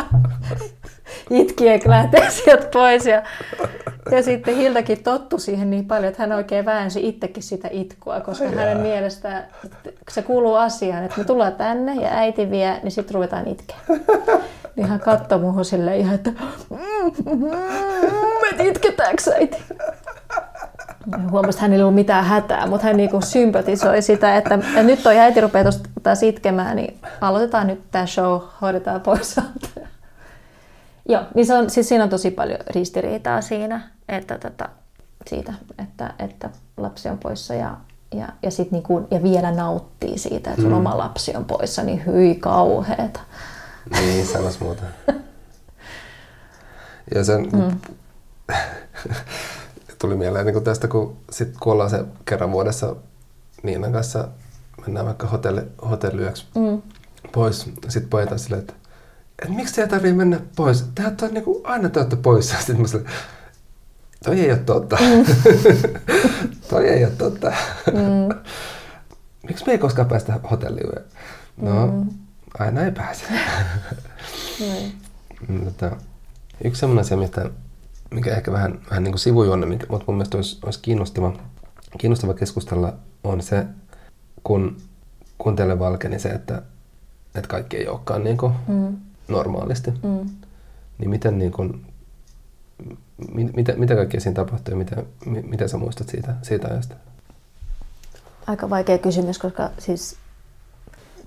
[1.40, 3.06] itkien lähtee sieltä pois.
[3.06, 3.22] Ja,
[4.10, 8.44] ja sitten Hildakin tottu siihen niin paljon, että hän oikein väänsi itsekin sitä itkua, koska
[8.44, 8.82] Ai hänen jaa.
[8.82, 9.46] mielestään
[10.10, 13.76] se kuuluu asiaan, että me tullaan tänne ja äiti vie, niin sitten ruvetaan itkeä.
[14.76, 16.30] Niin hän katsoi muuhun silleen ihan, että
[18.56, 19.64] me itketäänkö äiti?
[21.30, 25.02] Huomasi, että hänellä ei ollut mitään hätää, mutta hän niinku sympatisoi sitä, että, että nyt
[25.02, 29.36] toi äiti rupeaa tuosta taas itkemään, niin aloitetaan nyt tämä show, hoidetaan pois.
[31.08, 34.68] Joo, niin se on, siis siinä on tosi paljon ristiriitaa siinä, että tota,
[35.26, 37.76] siitä, että, että lapsi on poissa ja,
[38.14, 40.76] ja, ja, sit niinku, ja vielä nauttii siitä, että sun Mm.
[40.76, 43.20] oma lapsi on poissa, niin hyi kauheeta.
[44.00, 44.82] niin, sanois muuta.
[47.14, 47.80] Ja sen mm.
[50.00, 52.96] tuli mieleen niin kuin tästä, kun sit kun ollaan se kerran vuodessa
[53.62, 54.28] Niinan kanssa,
[54.86, 56.82] mennään vaikka hotelli, hotelliyöksi Mm.
[57.32, 57.60] pois.
[57.88, 58.74] Sitten pojat on silleen, että,
[59.42, 60.84] että miksi teidän tarvii mennä pois?
[60.94, 62.56] Tehän on niin kuin, aina te olette poissa.
[62.58, 63.12] Sitten mä silleen,
[64.24, 64.96] toi ei ole totta.
[66.70, 67.52] toi ei ole totta.
[67.92, 68.36] Mm.
[69.48, 70.90] miksi me ei koskaan päästä hotelliin?
[71.56, 72.08] No, Mm.
[72.58, 73.24] aina ei pääse.
[74.60, 74.92] Niin.
[75.48, 75.96] Mm, Tota,
[76.64, 77.50] yksi sellainen asia, mistä,
[78.10, 81.32] mikä ehkä vähän, vähän niin kuin sivujuonne, mikä, mutta mun mielestä olisi, olisi kiinnostava,
[81.98, 82.92] kiinnostava keskustella,
[83.24, 83.66] on se,
[84.44, 84.76] kun,
[85.38, 86.62] kun teille valkeni se, että,
[87.34, 88.96] että kaikki ei olekaan niin kuin Mm.
[89.28, 89.90] normaalisti.
[89.90, 90.30] Mm.
[90.98, 91.86] Niin miten, niin kuin,
[93.34, 96.94] mit, mitä, mitä kaikkea siinä tapahtui ja mitä, mi- mitä sä muistat siitä, siitä ajasta?
[98.46, 100.16] Aika vaikea kysymys, koska siis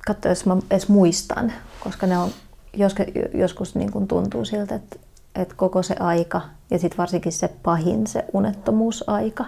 [0.07, 2.29] katso, jos mä edes muistan, koska ne on
[2.73, 2.95] jos,
[3.33, 4.95] joskus niin kuin tuntuu siltä, että,
[5.35, 6.41] että koko se aika
[6.71, 9.45] ja sitten varsinkin se pahin, se unettomuusaika,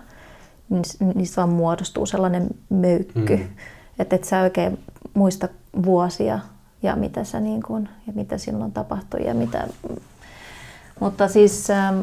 [0.70, 0.84] niin
[1.16, 3.48] niistä vaan muodostuu sellainen möykky, Mm.
[4.00, 4.80] että et sä oikein
[5.14, 5.48] muista
[5.86, 6.40] vuosia
[6.84, 9.68] ja mitä, sä niin kuin, ja mitä silloin tapahtui ja mitä...
[11.00, 12.02] Mutta siis ähm,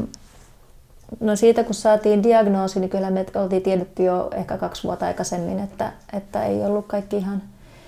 [1.19, 5.59] No siitä kun saatiin diagnoosi, niin kyllä me oltiin tiedetty jo ehkä kaksi vuotta aikaisemmin,
[5.59, 7.41] että, että ei ollut kaikki ihan...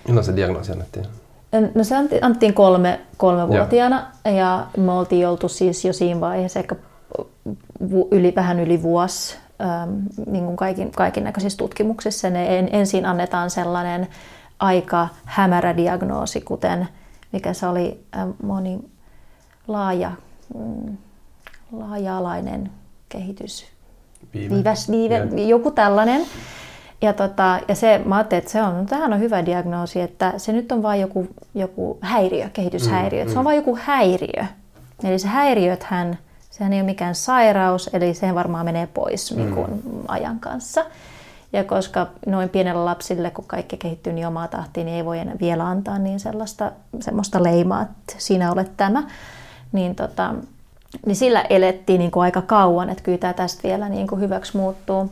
[0.06, 1.06] Milloin se diagnoosi annettiin?
[1.74, 6.76] No se annettiin kolme, kolmevuotiaana ja me oltiin oltu siis jo siinä vaiheessa ehkä
[8.10, 12.30] yli, vähän yli vuosi äm, niin kuin kaikin, kaikin näköisissä tutkimuksissa.
[12.30, 14.08] Ne en, ensin annetaan sellainen
[14.58, 16.88] aika hämärä diagnoosi, kuten
[17.32, 18.78] mikä se oli äm, moni
[19.68, 20.12] laaja,
[20.54, 20.96] mm,
[21.72, 22.70] laaja-alainen
[23.08, 23.66] kehitys
[24.34, 24.54] Viive.
[24.54, 25.48] viiväs, viive, Joo.
[25.48, 26.22] joku tällainen.
[27.02, 30.32] Ja, tota, ja se, mä ajattelin, että se on, no, tämähän on hyvä diagnoosi, että
[30.36, 33.24] se nyt on vain joku, joku häiriö, kehityshäiriö.
[33.24, 34.44] Mm, se on vain joku häiriö.
[35.04, 36.18] Eli se häiriöthän,
[36.50, 39.38] sehän ei ole mikään sairaus, eli se varmaan menee pois mm.
[39.38, 40.84] niin kuin, ajan kanssa.
[41.52, 45.36] Ja koska noin pienellä lapsille, kun kaikki kehittyy niin omaa tahtiin, niin ei voi enää
[45.40, 49.02] vielä antaa niin sellaista, semmoista leimaa, että sinä olet tämä.
[49.72, 50.34] Niin, tota,
[51.06, 54.56] niin sillä elettiin niin kuin aika kauan, että kyllä tämä tästä vielä niin kuin hyväksi
[54.56, 55.10] muuttuu.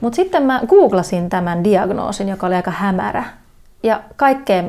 [0.00, 3.24] Mutta sitten mä googlasin tämän diagnoosin, joka oli aika hämärä.
[3.82, 4.64] Ja kaikkea,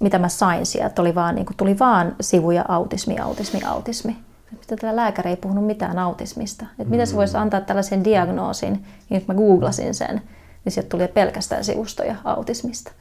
[0.00, 4.16] mitä mä sain sieltä, oli vaan, niin kuin, tuli vaan sivuja autismi, autismi, autismi.
[4.50, 6.66] Mitä tällä lääkäri ei puhunut mitään autismista.
[6.78, 8.72] Että miten se voisi antaa tällaisen diagnoosin,
[9.08, 10.22] niin että mä googlasin sen,
[10.64, 12.92] niin sieltä tuli pelkästään sivustoja autismista.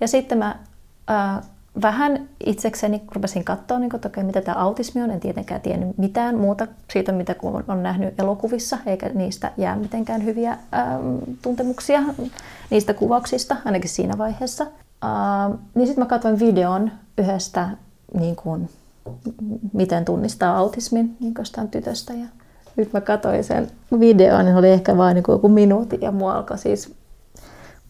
[0.00, 0.56] Ja sitten mä
[1.06, 1.42] ää,
[1.82, 5.10] vähän itsekseni rupesin katsoa, niin että okay, mitä tämä autismi on.
[5.10, 10.24] En tietenkään tiennyt mitään muuta siitä, mitä kun on nähnyt elokuvissa, eikä niistä jää mitenkään
[10.24, 10.58] hyviä äm,
[11.42, 12.02] tuntemuksia
[12.70, 14.66] niistä kuvauksista, ainakin siinä vaiheessa.
[15.04, 17.68] Äh, niin sitten mä katsoin videon yhdestä,
[18.18, 18.68] niin kuin,
[19.72, 21.34] miten tunnistaa autismin niin
[21.70, 22.12] tytöstä.
[22.12, 22.26] Ja
[22.76, 26.58] nyt mä katsoin sen videon, niin oli ehkä vain niin joku minuutti ja mua alkoi
[26.58, 26.94] siis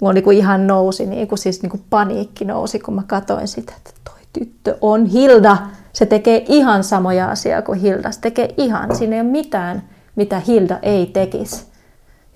[0.03, 3.49] Mulla niin kuin ihan nousi, niin kuin siis niin kuin paniikki nousi, kun mä katsoin
[3.49, 5.57] sitä, että toi tyttö on Hilda.
[5.93, 8.11] Se tekee ihan samoja asioita kuin Hilda.
[8.11, 9.83] Se tekee ihan, siinä ei ole mitään,
[10.17, 11.67] mitä Hilda ei tekisi.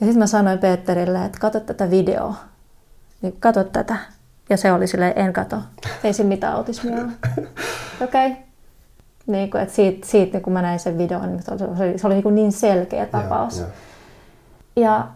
[0.01, 2.35] Ja sitten mä sanoin Peterille, että katso tätä videoa.
[3.23, 3.97] Niin katso tätä.
[4.51, 5.59] Ja se oli silleen, en kato.
[6.05, 7.13] Ei sillä mitään autismia ole.
[8.05, 8.31] Okei.
[8.31, 8.43] Okay.
[9.27, 12.07] Niin kuin, että siitä, siitä niin kun mä näin sen videon, niin se oli, se
[12.07, 13.59] oli niin, kuin niin selkeä tapaus.
[13.59, 13.67] Ja,
[14.77, 14.83] ja.
[14.83, 15.07] ja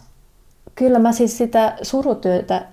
[0.74, 2.66] kyllä mä siis sitä surutyötä,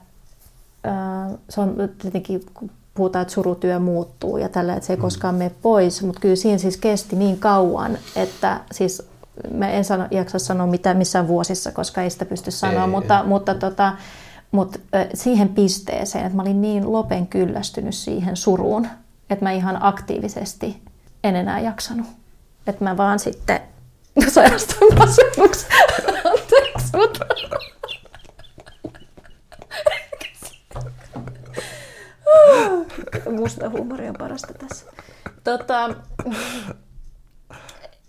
[1.49, 5.01] se on tietenkin, kun puhutaan, että surutyö muuttuu ja tällä, että se ei mm.
[5.01, 9.09] koskaan mene pois, mutta kyllä siinä siis kesti niin kauan, että siis
[9.53, 13.19] mä en sano, jaksa sanoa mitään missään vuosissa, koska ei sitä pysty sanoa, ei, mutta,
[13.19, 13.25] ei.
[13.25, 13.93] mutta, tota,
[14.51, 14.79] mutta
[15.13, 18.87] siihen pisteeseen, että mä olin niin lopen kyllästynyt siihen suruun,
[19.29, 20.81] että mä ihan aktiivisesti
[21.23, 22.07] en enää jaksanut.
[22.67, 23.59] Että mä vaan sitten
[24.33, 25.67] sairastuin masennuksi.
[26.25, 27.25] Anteeksi, mutta...
[33.31, 34.85] Musta huumori on parasta tässä.
[35.43, 35.89] Tota,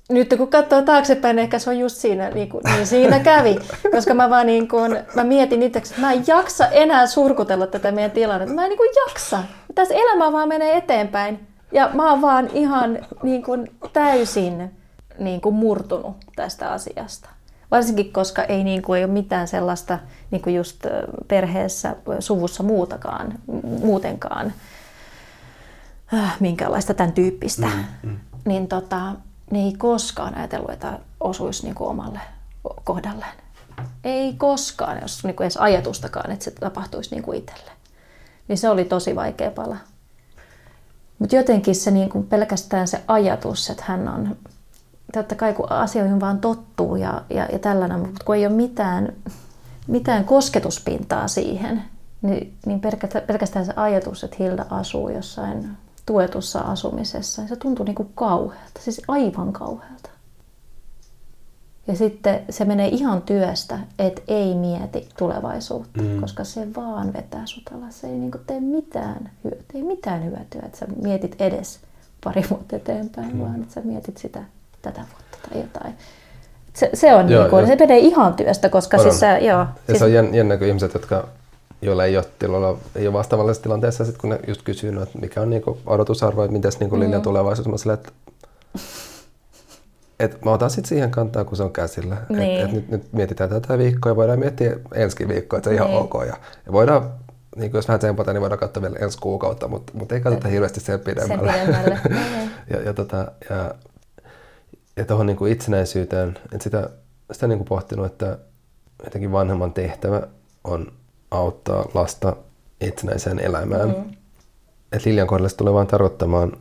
[0.08, 3.58] nyt kun katsoo taaksepäin, niin ehkä se on just siinä, niin, kuin, niin siinä kävi.
[3.90, 7.92] Koska mä vaan niin kuin, mä mietin itseksi, että mä en jaksa enää surkutella tätä
[7.92, 8.54] meidän tilannetta.
[8.54, 9.42] Mä en niin kuin jaksa.
[9.74, 11.46] Tässä elämä vaan menee eteenpäin.
[11.72, 14.70] Ja mä oon vaan ihan niin kuin täysin
[15.18, 17.28] niin kuin murtunut tästä asiasta.
[17.70, 19.98] Varsinkin, koska ei, niin kuin, ei ole mitään sellaista
[20.30, 20.86] niin kuin just
[21.28, 24.52] perheessä, suvussa muutakaan, muutenkaan
[26.40, 27.66] minkäänlaista tämän tyyppistä.
[27.66, 28.18] Mm, mm.
[28.44, 29.12] Niin tota,
[29.50, 32.20] ne ei koskaan ajatellut, että osuisi niin kuin omalle
[32.84, 33.36] kohdalleen.
[34.04, 37.70] Ei koskaan, jos niin kuin edes ajatustakaan, että se tapahtuisi niin kuin itselle.
[38.48, 39.76] Niin se oli tosi vaikea pala.
[41.18, 44.36] Mutta jotenkin se niin kuin pelkästään se ajatus, että hän on
[45.12, 49.12] totta kai kun asioihin vaan tottuu ja, ja, ja tällainen, mutta kun ei ole mitään,
[49.86, 51.84] mitään kosketuspintaa siihen,
[52.22, 52.80] niin, niin
[53.26, 55.76] pelkästään se ajatus, että Hilda asuu jossain
[56.08, 60.10] tuetussa asumisessa, niin se tuntuu niin kuin kauhealta, siis aivan kauhealta.
[61.86, 66.20] Ja sitten se menee ihan työstä, että ei mieti tulevaisuutta, mm.
[66.20, 68.00] koska se vaan vetää sut alas.
[68.00, 71.80] Se ei niin tee mitään hyötyä, ei mitään hyötyä, että sä mietit edes
[72.24, 73.40] pari vuotta eteenpäin, mm.
[73.40, 74.42] vaan että sä mietit sitä
[74.82, 75.94] tätä vuotta tai jotain.
[76.74, 79.58] Se, se on joo, niin kuin, se menee ihan työstä, koska on, siis se, joo.
[79.58, 79.98] Ja siis...
[79.98, 81.28] se on jännä, jännä kun ihmiset, jotka
[81.82, 85.18] joilla ei ole, tilalla, ei ole vastaavallisessa tilanteessa, sit kun ne just kysyy, no, että
[85.18, 87.22] mikä on niin odotusarvo, että miten niin Liljan mm.
[87.22, 88.12] tulevaisuus, mä sille, että
[90.20, 92.16] et mä otan sitten siihen kantaa, kun se on käsillä.
[92.28, 92.60] Niin.
[92.60, 95.80] Et, et nyt, nyt mietitään tätä viikkoa ja voidaan miettiä ensi viikkoa, että se on
[95.80, 95.92] niin.
[95.92, 96.14] ihan ok.
[96.26, 96.36] Ja,
[96.66, 97.10] ja voidaan,
[97.56, 100.80] niin jos vähän tsempata, niin voidaan katsoa vielä ensi kuukautta, mutta, mutta ei katsota hirveästi
[100.80, 101.52] sen pidemmälle.
[101.52, 102.00] Sen pidemmälle.
[102.08, 102.50] Niin.
[102.70, 103.74] ja, ja, tota, ja
[104.98, 106.90] ja tuohon niin kuin itsenäisyyteen, että sitä,
[107.32, 108.38] sitä niin kuin pohtinut, että
[109.04, 110.22] jotenkin vanhemman tehtävä
[110.64, 110.92] on
[111.30, 112.36] auttaa lasta
[112.80, 113.88] itsenäiseen elämään.
[113.88, 114.14] Mm.
[114.92, 116.52] Että Lilian kohdalla se tulee vaan tarkoittamaan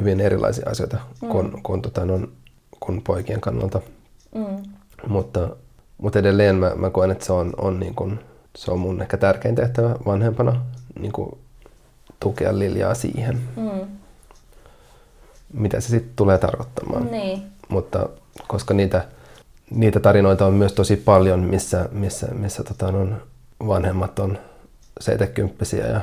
[0.00, 1.28] hyvin erilaisia asioita mm.
[1.28, 2.32] kuin, kuin, tota, non,
[2.80, 3.80] kuin poikien kannalta.
[4.34, 4.62] Mm.
[5.08, 5.56] Mutta,
[5.98, 8.20] mutta edelleen mä, mä koen, että se on, on, niin kuin,
[8.56, 10.62] se on mun ehkä tärkein tehtävä vanhempana
[10.98, 11.38] niin kuin,
[12.20, 13.40] tukea Liljaa siihen.
[13.56, 13.86] Mm.
[15.52, 17.10] Mitä se sitten tulee tarkoittamaan.
[17.10, 18.08] Niin mutta
[18.48, 19.04] koska niitä,
[19.70, 23.22] niitä tarinoita on myös tosi paljon, missä, missä, missä tota, on,
[23.66, 24.38] vanhemmat on
[25.00, 26.00] 70 ja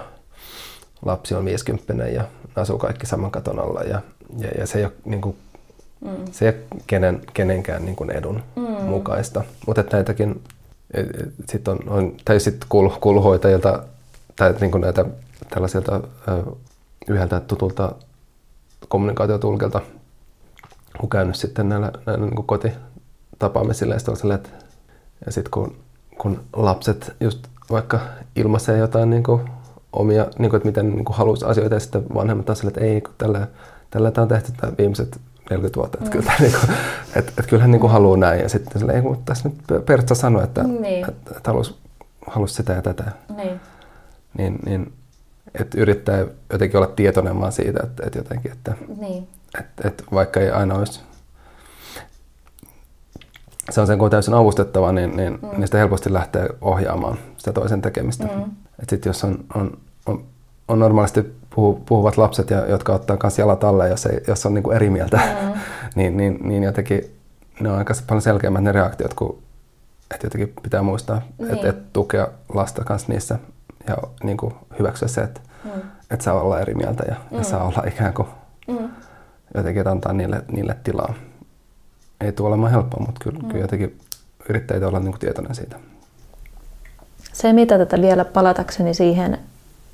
[1.05, 2.23] lapsi on 50 ja
[2.55, 4.01] asuu kaikki saman katon alla ja,
[4.37, 5.37] ja, ja se ei ole, niin kuin,
[6.05, 6.25] mm.
[6.31, 8.61] se ei ole kenen, kenenkään niin kuin edun mm.
[8.63, 9.43] mukaista.
[9.67, 10.41] Mutta näitäkin
[11.49, 13.83] sitten on, on, tai sitten kuul, kuuluhoitajilta
[14.35, 15.05] tai niin kuin näitä
[15.49, 16.01] tällaisilta
[17.07, 17.95] yhdeltä tutulta
[18.87, 19.81] kommunikaatiotulkilta
[20.99, 24.49] kun käynyt sitten näillä, näillä niin kotitapaamisilla ja että
[25.25, 25.75] ja sitten kun,
[26.17, 27.99] kun lapset just vaikka
[28.35, 29.41] ilmaisee jotain niin kuin
[29.93, 33.01] omia, niin kuin, että miten niin kuin haluaisi asioita ja sitten vanhemmat taas että ei,
[33.01, 33.47] kun tällä,
[33.89, 36.21] tällä tämä on tehty tämä viimeiset 40 vuotta, että, mm.
[36.21, 36.69] kyllä, niin kuin,
[37.15, 40.15] että, että kyllähän niin kuin haluaa näin ja sitten sille, ei, mutta tässä nyt Pertsa
[40.15, 41.09] sanoi, että, niin.
[41.09, 41.75] että, että halusi,
[42.27, 43.11] halusi sitä ja tätä.
[43.37, 43.59] Niin.
[44.37, 44.93] Niin, niin
[45.59, 49.27] että yrittää jotenkin olla tietoinen vaan siitä, että, että jotenkin, että, niin
[49.59, 51.01] et, et vaikka ei aina olisi
[53.71, 55.49] se on sen kun on täysin avustettava, niin, niin, mm.
[55.51, 58.23] niin sitä helposti lähtee ohjaamaan sitä toisen tekemistä.
[58.23, 58.43] Mm.
[58.81, 60.23] Et sit jos on, on, on,
[60.67, 64.53] on normaalisti puhu, puhuvat lapset, ja, jotka ottaa myös jalat alle, jos, ei, jos on
[64.53, 65.53] niin kuin eri mieltä, mm.
[65.95, 67.01] niin, niin, niin jotenkin
[67.59, 69.43] ne on aika paljon selkeämmät ne reaktiot, kun
[70.13, 71.53] että jotenkin pitää muistaa, niin.
[71.53, 73.39] että, että tukea lasta kanssa niissä
[73.87, 75.81] ja niin kuin hyväksyä se, että, mm.
[76.11, 77.37] että saa olla eri mieltä ja, mm.
[77.37, 78.27] ja saa olla ikään kuin
[78.67, 78.89] mm.
[79.55, 81.13] jotenkin antaa niille, niille tilaa.
[82.21, 83.47] Ei tule olemaan helppoa, mutta kyllä, mm.
[83.47, 83.99] kyllä jotenkin
[84.49, 85.75] yrittää olla niin tietoinen siitä.
[87.33, 89.37] Se, mitä tätä vielä palatakseni siihen,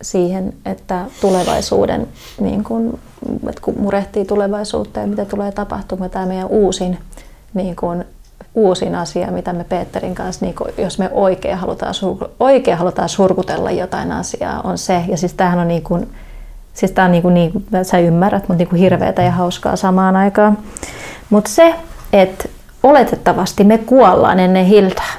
[0.01, 2.07] siihen että tulevaisuuden,
[2.39, 2.99] niin kun,
[3.49, 6.97] että kun murehtii tulevaisuutta ja mitä tulee tapahtumaan, tämä meidän uusin
[7.53, 8.05] niin kun,
[8.55, 11.93] uusin asia, mitä me Peterin kanssa, niin kun, jos me oikein halutaan,
[12.39, 16.09] oikein halutaan surkutella jotain asiaa, on se, ja siis tämähän on niin kuin,
[16.73, 20.15] siis tämä on niin kuin, niin, sä ymmärrät, mutta niin kuin hirveätä ja hauskaa samaan
[20.15, 20.57] aikaan.
[21.29, 21.75] Mutta se,
[22.13, 22.49] että
[22.83, 25.13] oletettavasti me kuollaan ennen Hildaa.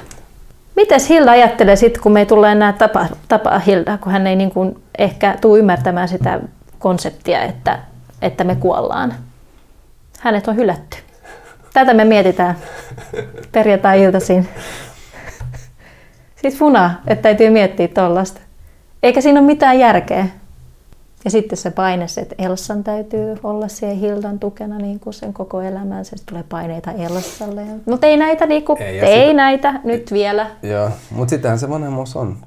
[0.75, 4.35] Mites Hilda ajattelee sitten, kun me ei tule enää tapaa, tapaa Hildaa, kun hän ei
[4.35, 6.39] niin kuin ehkä tule ymmärtämään sitä
[6.79, 7.79] konseptia, että,
[8.21, 9.13] että me kuollaan.
[10.19, 10.97] Hänet on hylätty.
[11.73, 12.55] Tätä me mietitään
[13.51, 14.49] perjantai-iltaisin.
[16.35, 18.41] Siis funa, että täytyy miettiä tuollaista.
[19.03, 20.27] Eikä siinä ole mitään järkeä.
[21.25, 25.61] Ja sitten se paine, että Elsan täytyy olla siellä Hildan tukena niin kuin sen koko
[25.61, 26.05] elämän.
[26.05, 27.65] Se tulee paineita Elsalle.
[27.85, 30.51] Mutta ei näitä, niin kuin, ei, ei sitä, näitä nyt vielä.
[30.63, 32.37] Joo, mutta sittenhän se vanhemmuus on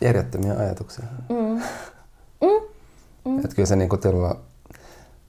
[0.00, 1.04] järjettömiä ajatuksia.
[1.28, 1.60] Mm.
[2.42, 3.32] Mm.
[3.32, 3.38] Mm.
[3.38, 4.00] Että kyllä se niin kuin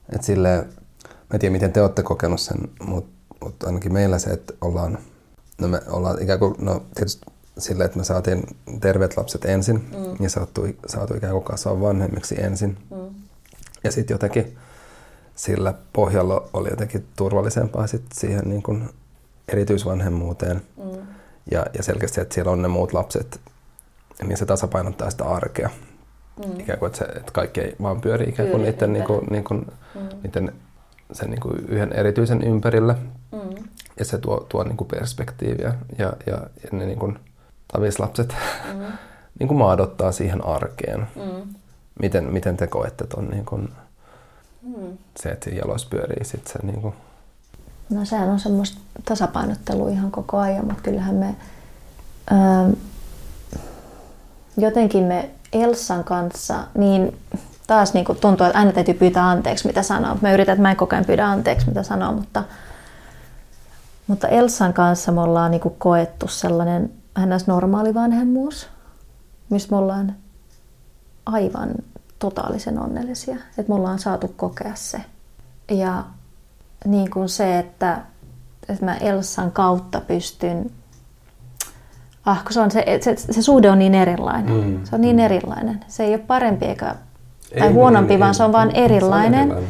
[0.08, 2.56] että silleen, mä en tiedä miten te olette kokenut sen,
[2.86, 3.14] mutta
[3.44, 4.98] mutta ainakin meillä se, että ollaan,
[5.60, 7.26] no me ollaan ikään kuin, no tietysti
[7.58, 8.42] silleen, että me saatiin
[8.80, 10.24] terveet lapset ensin mm.
[10.24, 12.78] ja saatu, saatu ikään kuin kasvaa vanhemmiksi ensin.
[12.90, 13.14] Mm.
[13.84, 14.58] Ja sitten jotenkin
[15.34, 18.88] sillä pohjalla oli jotenkin turvallisempaa sit siihen niin kuin
[19.48, 20.62] erityisvanhemmuuteen.
[20.76, 21.06] Mm.
[21.50, 23.40] Ja, ja selkeästi, että siellä on ne muut lapset,
[24.26, 25.70] niin se tasapainottaa sitä arkea.
[26.46, 26.60] Mm.
[26.60, 29.44] Ikään kuin, että, se, että kaikki ei vaan pyöri ikään kuin niiden, niin kuin, niin
[29.44, 30.08] kuin, mm.
[30.22, 30.52] niiden
[31.12, 32.96] sen niin kuin yhden erityisen ympärillä.
[33.32, 33.64] Mm.
[33.98, 35.74] Ja se tuo, tuo niin kuin perspektiiviä.
[35.98, 37.18] Ja, ja, ja ne niin kuin,
[37.72, 38.34] tavislapset
[38.74, 38.80] mm.
[39.38, 41.00] niin kuin maadottaa siihen arkeen.
[41.00, 41.54] Mm.
[42.00, 43.68] Miten, miten te koette tuon niin kuin,
[44.62, 44.98] mm.
[45.16, 46.94] se, että jaloissa pyörii sit se niin kuin...
[47.90, 51.36] No sehän on semmoista tasapainottelua ihan koko ajan, mutta kyllähän me
[52.30, 52.70] ää,
[54.56, 57.18] jotenkin me Elsan kanssa, niin
[57.66, 60.16] taas niin kuin tuntuu, että aina täytyy pyytää anteeksi, mitä sanoo.
[60.20, 62.44] Mä yritän, että mä en koko ajan pyydä anteeksi, mitä sanoo, mutta,
[64.06, 67.46] mutta Elsan kanssa me ollaan niin kuin koettu sellainen ns.
[67.46, 68.68] normaali vanhemmuus,
[69.50, 70.16] missä me ollaan
[71.26, 71.70] aivan
[72.18, 75.00] totaalisen onnellisia, että me ollaan saatu kokea se.
[75.70, 76.04] Ja
[76.84, 78.00] niin kuin se, että,
[78.68, 80.70] että mä Elsan kautta pystyn
[82.26, 84.54] Ah, kun se, on se, se, se suhde on niin erilainen.
[84.54, 85.22] Mm, se on niin mm.
[85.22, 85.84] erilainen.
[85.88, 86.94] Se ei ole parempi eikä
[87.58, 89.40] tai ei, huonompi, ei, vaan ei, se on vain erilainen.
[89.40, 89.68] On erilainen.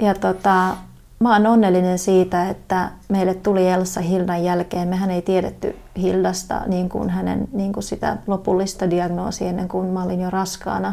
[0.00, 0.76] Ja tota,
[1.22, 4.88] mä oon onnellinen siitä, että meille tuli Elsa Hildan jälkeen.
[4.88, 10.02] Mehän ei tiedetty Hildasta niin kuin hänen niin kuin sitä lopullista diagnoosia ennen kuin mä
[10.02, 10.92] olin jo raskaana.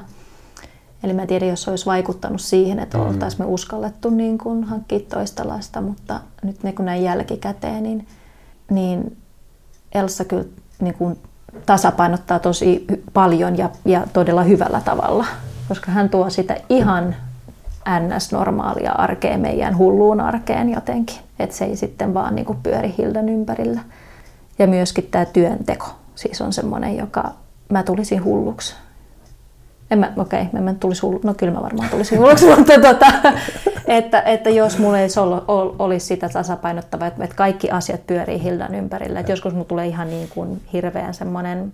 [1.04, 3.08] Eli mä tiedän, jos se olisi vaikuttanut siihen, että mm.
[3.08, 8.08] oltaisiin me uskallettu niin kuin hankkia toista lasta, mutta nyt ne kun näin jälkikäteen, niin,
[8.70, 9.18] niin
[9.94, 10.46] Elsa kyllä
[10.82, 11.18] niin kuin
[11.66, 15.26] tasapainottaa tosi paljon ja, ja todella hyvällä tavalla
[15.70, 17.16] koska hän tuo sitä ihan
[18.00, 21.18] ns-normaalia arkea meidän hulluun arkeen jotenkin.
[21.40, 23.82] Että se ei sitten vaan niinku pyöri Hildan ympärillä.
[24.60, 25.86] Ja myöskin tämä työnteko
[26.16, 27.32] siis on semmoinen, joka
[27.70, 28.76] mä tulisin hulluksi.
[29.92, 31.28] En mä, okei, okay, mä en tulisi hulluksi.
[31.28, 33.34] No kyllä mä varmaan tulisin hulluksi, mutta tota,
[33.88, 35.08] että, että jos mulla ei
[35.48, 39.20] ol, olisi sitä tasapainottavaa, että, että kaikki asiat pyörii Hildan ympärillä.
[39.20, 41.74] Että joskus mulla tulee ihan niin kuin hirveän semmoinen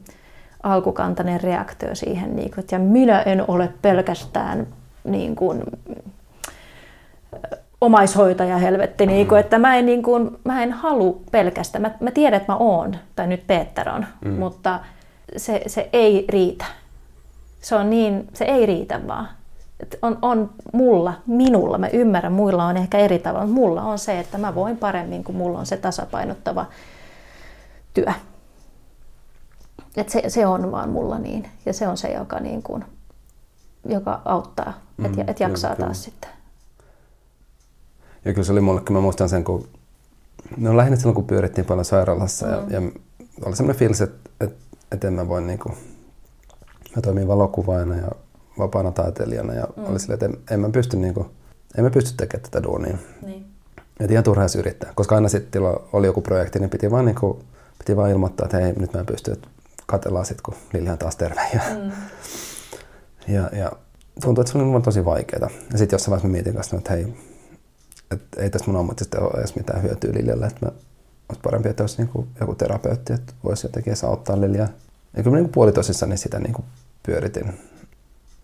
[0.64, 4.68] alkukantainen reaktio siihen, niin kuin, että minä en ole pelkästään
[5.06, 5.64] niin kuin,
[7.82, 11.82] omaishoitaja helvetti, niin kuin, että mä en, niin kuin, mä en halua pelkästään.
[11.82, 14.32] Mä, mä tiedän, että mä oon, tai nyt Peter on, mm.
[14.32, 14.80] mutta
[15.38, 16.66] se, se ei riitä.
[17.62, 19.30] Se on niin, se ei riitä vaan.
[20.02, 24.20] On, on mulla, minulla, mä ymmärrän, muilla on ehkä eri tavalla, mutta mulla on se,
[24.20, 26.66] että mä voin paremmin, kun mulla on se tasapainottava
[27.94, 28.14] työ.
[29.98, 31.50] Et se, se on vaan mulla niin.
[31.66, 32.86] Ja se on se, joka, niin kuin,
[33.86, 36.30] joka auttaa, mm, että et jaksaa kyllä, taas sitten.
[38.26, 39.68] Ja kyllä se oli mulle, mä muistan sen, kun
[40.58, 42.52] no lähinnä silloin, kun pyörittiin paljon sairaalassa mm.
[42.52, 42.92] ja, ja
[43.46, 44.56] oli semmoinen fiilis, että, että,
[44.92, 45.76] että en mä voi niin kuin,
[46.96, 48.12] mä toimin valokuvaajana ja
[48.58, 49.86] vapaana taiteilijana ja mm.
[49.86, 51.28] oli silleen, että en, en mä pysty, niin kuin,
[51.78, 52.98] en mä pysty tekemään tätä duunia.
[53.26, 53.46] Niin.
[54.00, 55.62] Et ihan turha edes yrittää, koska aina sitten
[55.94, 57.38] oli joku projekti, niin piti vaan, niin kuin,
[57.78, 59.48] piti vaan ilmoittaa, että hei, nyt mä en pysty, että
[59.86, 61.42] katellaan sitten, kun Lilja on taas terve.
[61.54, 61.92] Ja, mm.
[63.28, 63.72] Ja, ja
[64.22, 65.50] tuntuu, että se oli tosi vaikeaa.
[65.72, 67.14] Ja sitten jossain vaiheessa mä mietin kanssa, että hei,
[68.12, 70.72] että ei tässä mun ammatista ole edes mitään hyötyä Liljalle, että mä
[71.30, 74.68] olisi parempi, että olisi niin joku terapeutti, että voisi jotenkin auttaa Liljaa.
[75.18, 76.66] Ja kyllä mä niin puolitosissani sitä niin kuin
[77.04, 77.60] pyöritin.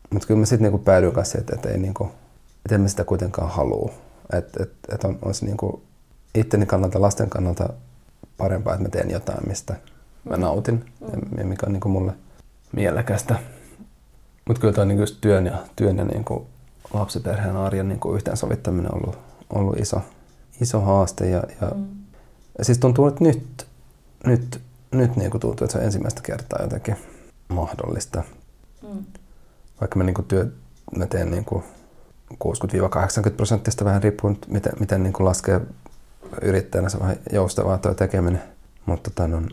[0.10, 2.10] Mutta kyllä mä sitten niin päädyin kanssa, että, että, ei, niin kuin,
[2.66, 3.92] että en mä sitä kuitenkaan halua.
[4.34, 5.82] Että et, et on, olisi niin kuin
[6.36, 7.70] itteni kannalta, lasten kannalta
[8.38, 9.76] parempaa, että mä teen jotain, mistä
[10.24, 11.40] mä nautin mm.
[11.40, 12.14] ja mikä on niin kuin mulle
[12.72, 13.36] mielekästä.
[14.48, 16.48] Mutta kyllä tämä on niin työn ja, työn ja niin kuin
[16.94, 19.20] lapsiperheen arjen niin kuin yhteensovittaminen on ollut,
[19.50, 20.02] ollut iso,
[20.62, 21.30] iso haaste.
[21.30, 21.88] Ja, ja, mm.
[22.58, 23.68] ja siis tuntuu, että nyt,
[24.26, 24.62] nyt,
[24.92, 26.96] nyt niin kuin tuntuu, että se on ensimmäistä kertaa jotenkin
[27.48, 28.24] mahdollista.
[28.82, 29.06] Mm.
[29.82, 30.52] Vaikka mä, niin kuin työ,
[30.98, 31.64] mä teen niin kuin
[32.34, 32.38] 60-80
[33.38, 35.62] prosenttista vähän riippuen, miten, miten niin kuin laskee
[36.42, 38.42] yrittäjänä, se on vähän joustavaa tuo tekeminen.
[38.86, 39.50] Mutta tämän on,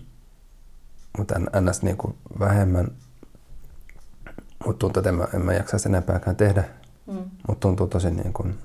[1.18, 1.82] mutta ns.
[1.82, 2.88] Niin kuin vähemmän
[4.66, 6.64] mutta tuntuu, että en mä, en mä jaksaisi enempääkään tehdä.
[7.06, 7.30] Mm.
[7.48, 8.58] Mutta tuntuu tosi niin kuin,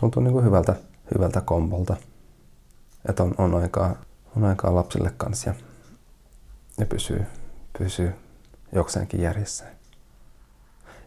[0.00, 0.76] tuntuu niin kuin hyvältä,
[1.14, 1.96] hyvältä kombolta.
[3.08, 3.94] Että on, on, aikaa,
[4.36, 5.54] on aikaa lapsille kanssa ja,
[6.78, 7.26] ja pysyy,
[7.78, 8.14] pysyy
[8.72, 9.64] jokseenkin järjessä.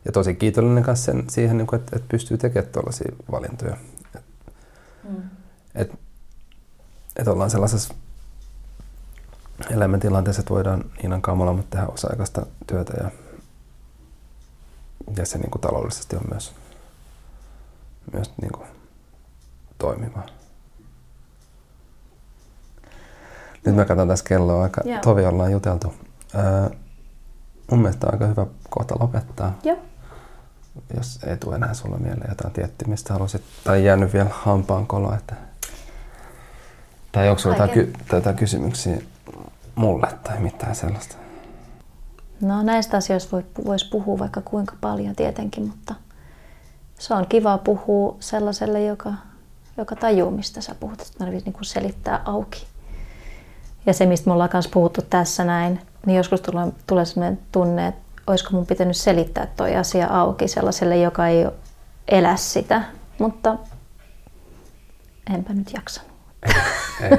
[0.06, 3.78] Ja tosi kiitollinen kanssa sen, siihen, niin kuin, että, että pystyy tekemään tuollaisia valintoja.
[4.06, 4.22] Että
[5.10, 5.22] mm.
[5.76, 5.92] et,
[7.16, 7.94] et ollaan sellaisessa
[9.70, 13.12] elämäntilanteessa, että voidaan Niinan molemmat tehdä osa-aikaista työtä ja
[15.18, 16.54] ja se niin kuin taloudellisesti on myös,
[18.14, 18.68] myös niin kuin
[19.78, 20.24] toimiva.
[23.66, 25.02] Nyt mä katson tässä kelloa, aika Joo.
[25.02, 25.94] tovi ollaan juteltu.
[26.36, 26.70] Ää,
[27.72, 29.60] mun mielestä on aika hyvä kohta lopettaa.
[29.64, 29.78] Joo.
[30.98, 35.14] Jos ei tule enää sulla mieleen jotain tiettyä, mistä haluaisit, tai jäänyt vielä hampaan kolo,
[35.14, 35.36] että...
[37.12, 37.94] Tai onko sulla jotain, ky-
[38.36, 38.98] kysymyksiä
[39.76, 41.16] mulle tai mitään sellaista?
[42.42, 45.96] No näistä asioista voisi puhua vaikka kuinka paljon tietenkin, mutta
[47.00, 49.14] se on kiva puhua sellaiselle, joka,
[49.78, 51.02] joka tajuu, mistä sä puhut.
[51.02, 52.68] Että tarvitsee niin selittää auki.
[53.86, 57.88] Ja se, mistä me ollaan kanssa puhuttu tässä näin, niin joskus tulee, tulee sellainen tunne,
[57.88, 61.46] että olisiko mun pitänyt selittää toi asia auki sellaiselle, joka ei
[62.08, 62.84] elä sitä.
[63.20, 63.56] Mutta
[65.34, 66.12] enpä nyt jaksanut.
[66.44, 67.18] Ei, ei.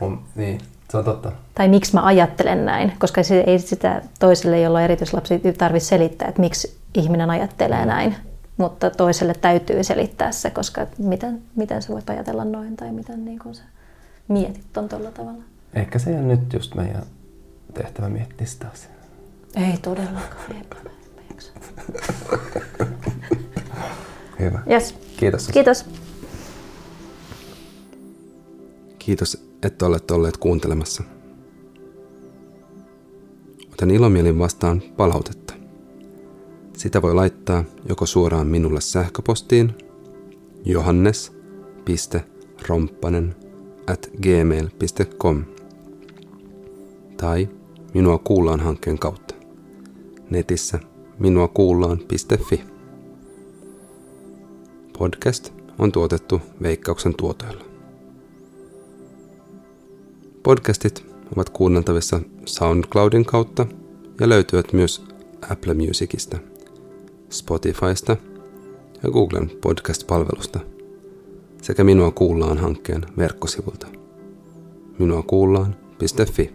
[0.00, 0.60] Mun, niin,
[0.94, 1.32] se on totta.
[1.54, 6.28] Tai miksi mä ajattelen näin, koska se ei sitä toiselle, jolla on erityislapsi, tarvitse selittää,
[6.28, 8.16] että miksi ihminen ajattelee näin.
[8.56, 13.38] Mutta toiselle täytyy selittää se, koska miten, miten sä voit ajatella noin tai miten niin
[13.38, 13.62] kuin sä
[14.28, 15.42] mietit on tuolla tavalla.
[15.74, 17.02] Ehkä se on nyt just meidän
[17.74, 18.94] tehtävä miettiä sitä asiaa.
[19.56, 20.44] Ei todellakaan.
[24.40, 24.62] Hyvä.
[24.70, 24.94] Yes.
[25.16, 25.48] Kiitos.
[25.48, 25.86] Kiitos.
[28.98, 31.02] Kiitos, että olette olleet kuuntelemassa.
[33.72, 35.54] Otan ilomielin vastaan palautetta.
[36.76, 39.74] Sitä voi laittaa joko suoraan minulle sähköpostiin
[40.64, 43.36] johannes.romppanen
[43.86, 45.44] at gmail.com
[47.16, 47.48] tai
[47.94, 49.34] Minua kuullaan hankkeen kautta
[50.30, 50.80] netissä
[51.18, 52.64] minuakuullaan.fi.
[54.98, 57.63] Podcast on tuotettu Veikkauksen tuotoilla.
[60.44, 63.66] Podcastit ovat kuunneltavissa SoundCloudin kautta
[64.20, 65.04] ja löytyvät myös
[65.50, 66.38] Apple Musicista,
[67.30, 68.16] Spotifysta
[69.02, 70.60] ja Googlen podcast-palvelusta
[71.62, 73.86] sekä Minua kuullaan hankkeen verkkosivulta
[74.98, 76.52] minuakuullaan.fi.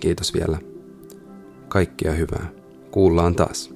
[0.00, 0.58] Kiitos vielä.
[1.68, 2.50] Kaikkia hyvää.
[2.90, 3.74] Kuullaan taas.